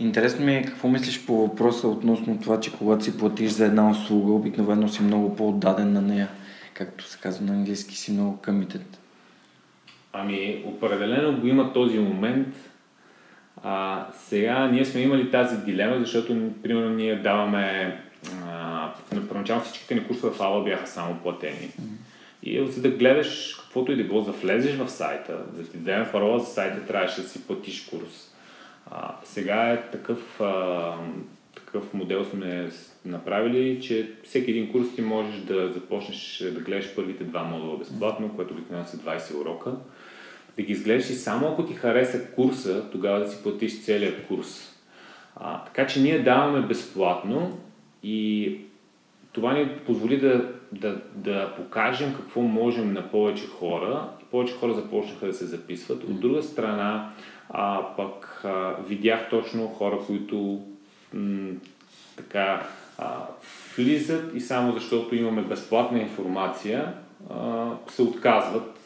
[0.00, 3.90] Интересно ми е какво мислиш по въпроса относно това, че когато си платиш за една
[3.90, 6.28] услуга, обикновено си много по-отдаден на нея.
[6.74, 8.82] Както се казва на английски, си много committed.
[10.12, 12.48] Ами, определено го има този момент.
[13.62, 17.96] А, сега ние сме имали тази дилема, защото, примерно, ние даваме
[18.46, 21.68] а, първоначално всичките ни курсове в Ала бяха само платени.
[21.68, 21.96] Mm-hmm.
[22.42, 26.06] И за да гледаш каквото и да било, да влезеш в сайта, да ти дадем
[26.12, 28.29] парола за сайта, трябваше да си платиш курс.
[28.86, 30.94] А, сега е такъв, а,
[31.54, 32.70] такъв модел сме
[33.04, 38.36] направили, че всеки един курс ти можеш да започнеш да гледаш първите два модула безплатно,
[38.36, 39.74] което обикновено са 20 урока.
[40.56, 44.76] Да ги изгледаш и само ако ти хареса курса, тогава да си платиш целият курс.
[45.36, 47.58] А, така че ние даваме безплатно
[48.02, 48.56] и
[49.32, 54.74] това ни позволи да, да, да покажем какво можем на повече хора и повече хора
[54.74, 56.04] започнаха да се записват.
[56.04, 57.12] От друга страна,
[57.50, 60.60] а, пък а, видях точно хора, които
[61.14, 61.52] м-
[62.16, 62.66] така
[62.98, 63.26] а,
[63.76, 66.94] влизат и само защото имаме безплатна информация
[67.30, 68.78] а, се отказват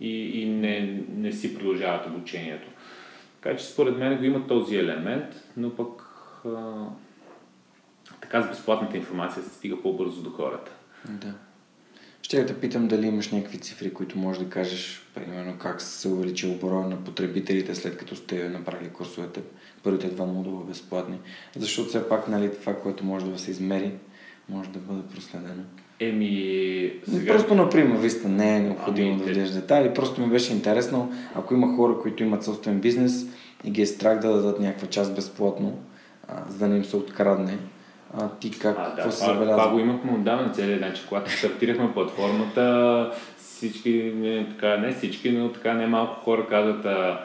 [0.00, 2.68] и, и не, не си продължават обучението.
[3.40, 5.26] Така че според мен го има този елемент,
[5.56, 6.02] но пък
[6.46, 6.86] а,
[8.20, 10.72] така с безплатната информация се стига по-бързо до хората.
[11.08, 11.34] Да.
[12.24, 16.08] Ще да те питам дали имаш някакви цифри, които можеш да кажеш, примерно как се
[16.08, 19.40] увеличил броя на потребителите след като сте направили курсовете,
[19.82, 21.18] първите два модула безплатни.
[21.56, 23.92] Защото все пак нали, това, което може да се измери,
[24.48, 25.62] може да бъде проследено.
[26.00, 27.32] Еми, сега...
[27.32, 29.94] Просто, например, виста, не е необходимо ами, да влезеш детайли.
[29.94, 33.26] Просто ми беше интересно, ако има хора, които имат собствен бизнес
[33.64, 35.78] и ги е страх да дадат някаква част безплатно,
[36.28, 37.58] а, за да не им се открадне,
[38.18, 39.56] а ти как а, да, се забелязва?
[39.56, 45.30] Това го имахме отдавна целият ден, че когато стартирахме платформата, всички, не, така, не всички,
[45.30, 47.20] но така не малко хора казват а,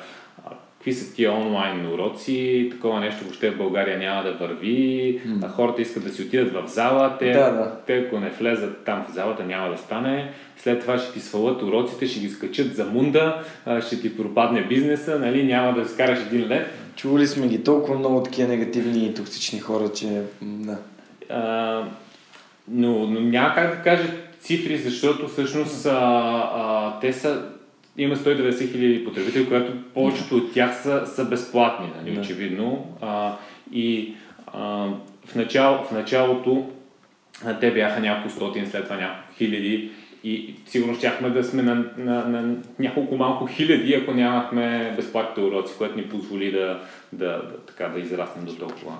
[0.79, 5.45] какви са тия онлайн уроци, такова нещо въобще в България няма да върви, mm.
[5.45, 7.75] а хората искат да си отидат в зала, те, да, да.
[7.87, 11.61] те ако не влезат там в залата няма да стане, след това ще ти свалят
[11.61, 13.43] уроците, ще ги скачат за мунда,
[13.87, 16.78] ще ти пропадне бизнеса, нали, няма да скараш един лев.
[16.99, 20.77] Чували сме ги толкова много такива негативни и токсични хора, че да.
[21.29, 21.83] А,
[22.67, 25.91] но, но няма как да кажа цифри, защото всъщност а,
[26.55, 27.45] а, те са
[27.97, 32.21] има 190 хиляди потребители, които повечето от тях са, са безплатни, нали, да.
[32.21, 32.97] очевидно.
[33.01, 33.35] А,
[33.71, 34.15] и
[34.47, 34.87] а,
[35.25, 36.69] в, начало, в началото
[37.59, 39.91] те бяха няколко стотин, след това няколко хиляди
[40.23, 45.73] и сигурно щяхме да сме на, на, на няколко малко хиляди, ако нямахме безплатните уроци,
[45.77, 46.81] което ни позволи да,
[47.13, 48.97] да, да, така, да израснем до толкова.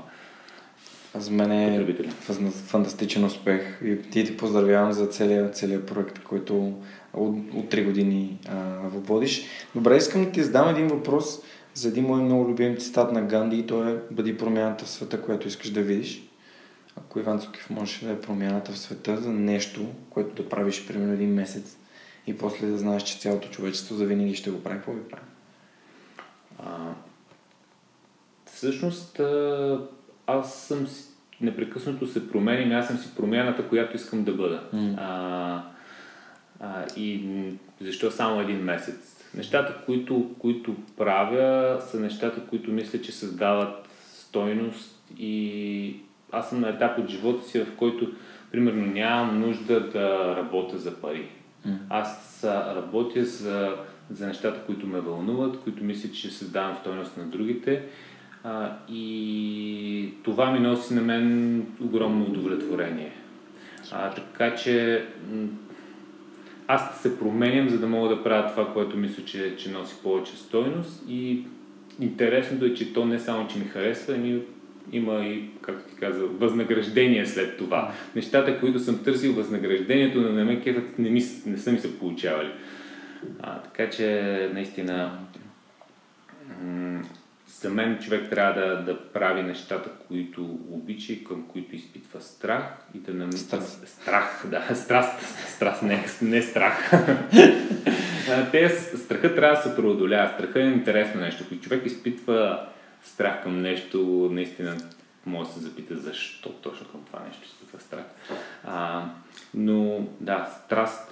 [1.16, 1.86] За мен е
[2.68, 6.74] фантастичен успех и ти ти поздравявам за целият, целият проект, който
[7.14, 8.56] от, от 3 години а,
[8.90, 9.46] водиш.
[9.76, 11.40] Добре, искам да ти задам един въпрос
[11.74, 15.22] за един мой много любим цитат на Ганди и то е Бъди промяната в света,
[15.22, 16.29] което искаш да видиш.
[17.06, 21.14] Ако Иван Цукив може да е промяната в света за нещо, което да правиш примерно
[21.14, 21.78] един месец
[22.28, 25.24] и после да знаеш, че цялото човечество завинаги ще го прави, какво ви прави?
[26.60, 26.94] А,
[28.46, 29.22] всъщност,
[30.28, 30.88] аз съм
[31.42, 34.64] непрекъснато се променим, аз съм си промяната, която искам да бъда.
[34.74, 34.96] Mm.
[34.98, 35.64] А,
[36.60, 37.30] а, и
[37.82, 39.26] защо само един месец?
[39.34, 45.96] Нещата, които, които правя, са нещата, които мисля, че създават стойност и
[46.32, 48.12] аз съм на етап от живота си, в който,
[48.52, 51.28] примерно, нямам нужда да работя за пари.
[51.68, 51.78] Mm.
[51.90, 52.44] Аз
[52.76, 53.76] работя за,
[54.10, 57.84] за нещата, които ме вълнуват, които мисля, че създавам стойност на другите.
[58.44, 63.12] А, и това ми носи на мен огромно удовлетворение.
[63.92, 65.06] А, така че
[66.68, 70.38] аз се променям, за да мога да правя това, което мисля, че, че носи повече
[70.38, 71.44] стойност и
[72.02, 74.42] интересното е, че то не само, че ми харесва, ами
[74.92, 77.92] има и, както ти каза, възнаграждение след това.
[78.16, 82.52] Нещата, които съм търсил, възнаграждението на ме кефът не, ми, не са ми се получавали.
[83.42, 85.20] А, така че, наистина,
[87.62, 92.64] за мен човек трябва да, да прави нещата, които обича и към които изпитва страх
[92.96, 93.32] и да нам...
[93.32, 93.88] Страст.
[93.88, 96.92] Страх, да, страст, страст, не, не страх.
[98.52, 100.34] Те, страха трябва да се преодолява.
[100.34, 101.44] Страха е интересно нещо.
[101.46, 102.68] Ако човек изпитва
[103.04, 104.78] страх към нещо, наистина
[105.26, 108.06] може да се запита защо точно към това нещо изпитва страх.
[108.64, 109.06] А,
[109.54, 111.10] но да, страст,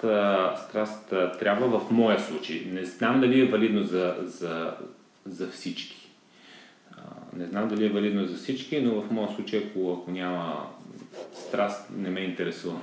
[0.68, 1.08] страст
[1.38, 2.64] трябва в моя случай.
[2.66, 4.74] Не знам дали е валидно за, за,
[5.26, 6.08] за всички
[7.38, 10.66] не знам дали е валидно за всички, но в моят случай, ако, ако няма
[11.48, 12.80] страст, не ме интересува.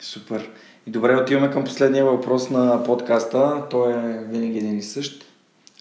[0.00, 0.50] Супер.
[0.86, 3.62] И добре, отиваме към последния въпрос на подкаста.
[3.70, 5.24] Той е винаги един и същ.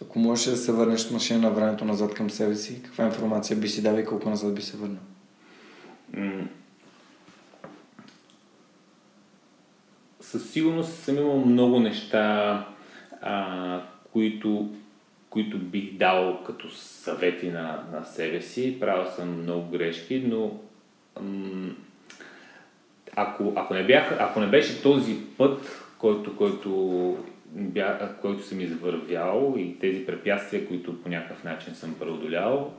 [0.02, 3.68] Ако можеш да се върнеш машина на времето назад към себе си, каква информация би
[3.68, 5.02] си дал и колко назад би се върнал?
[10.26, 12.66] със сигурност съм имал много неща,
[13.22, 13.82] а,
[14.14, 14.70] които,
[15.30, 18.78] които бих дал като съвети на, на себе си.
[18.80, 20.52] Правил съм много грешки, но
[23.16, 27.18] ако, ако, не бях, ако не беше този път, който, който,
[27.56, 32.74] бя, който съм извървял и тези препятствия, които по някакъв начин съм преодолял,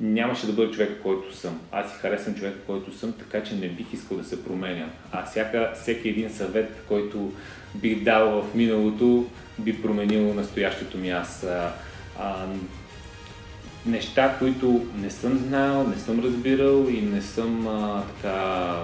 [0.00, 1.60] нямаше да бъда човек, който съм.
[1.72, 4.88] Аз си харесвам човека, който съм, така че не бих искал да се променя.
[5.12, 7.32] А всяка, всеки един съвет, който
[7.74, 9.26] бих дал в миналото,
[9.58, 11.44] би променил настоящето ми аз.
[11.44, 11.72] А,
[12.18, 12.46] а,
[13.86, 18.74] неща, които не съм знал, не съм разбирал и не съм а, така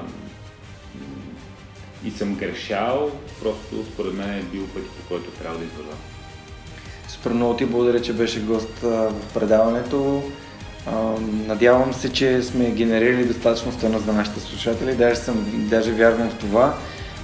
[2.04, 3.10] и съм грешал,
[3.42, 5.98] просто според мен е бил път, по който трябва да извървам.
[7.08, 10.22] Супер много ти благодаря, че беше гост в предаването.
[11.46, 14.94] Надявам се, че сме генерирали достатъчно стойност за нашите слушатели.
[14.94, 16.74] Даже, съм, даже вярвам в това.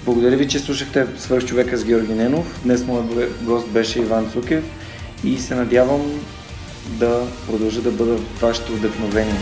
[0.05, 2.61] Благодаря ви, че слушахте Свърх човека с Георги Ненов.
[2.65, 3.07] Днес моят
[3.43, 4.65] гост беше Иван Цукев
[5.25, 6.21] и се надявам
[6.87, 9.41] да продължа да бъда вашето вдъхновение.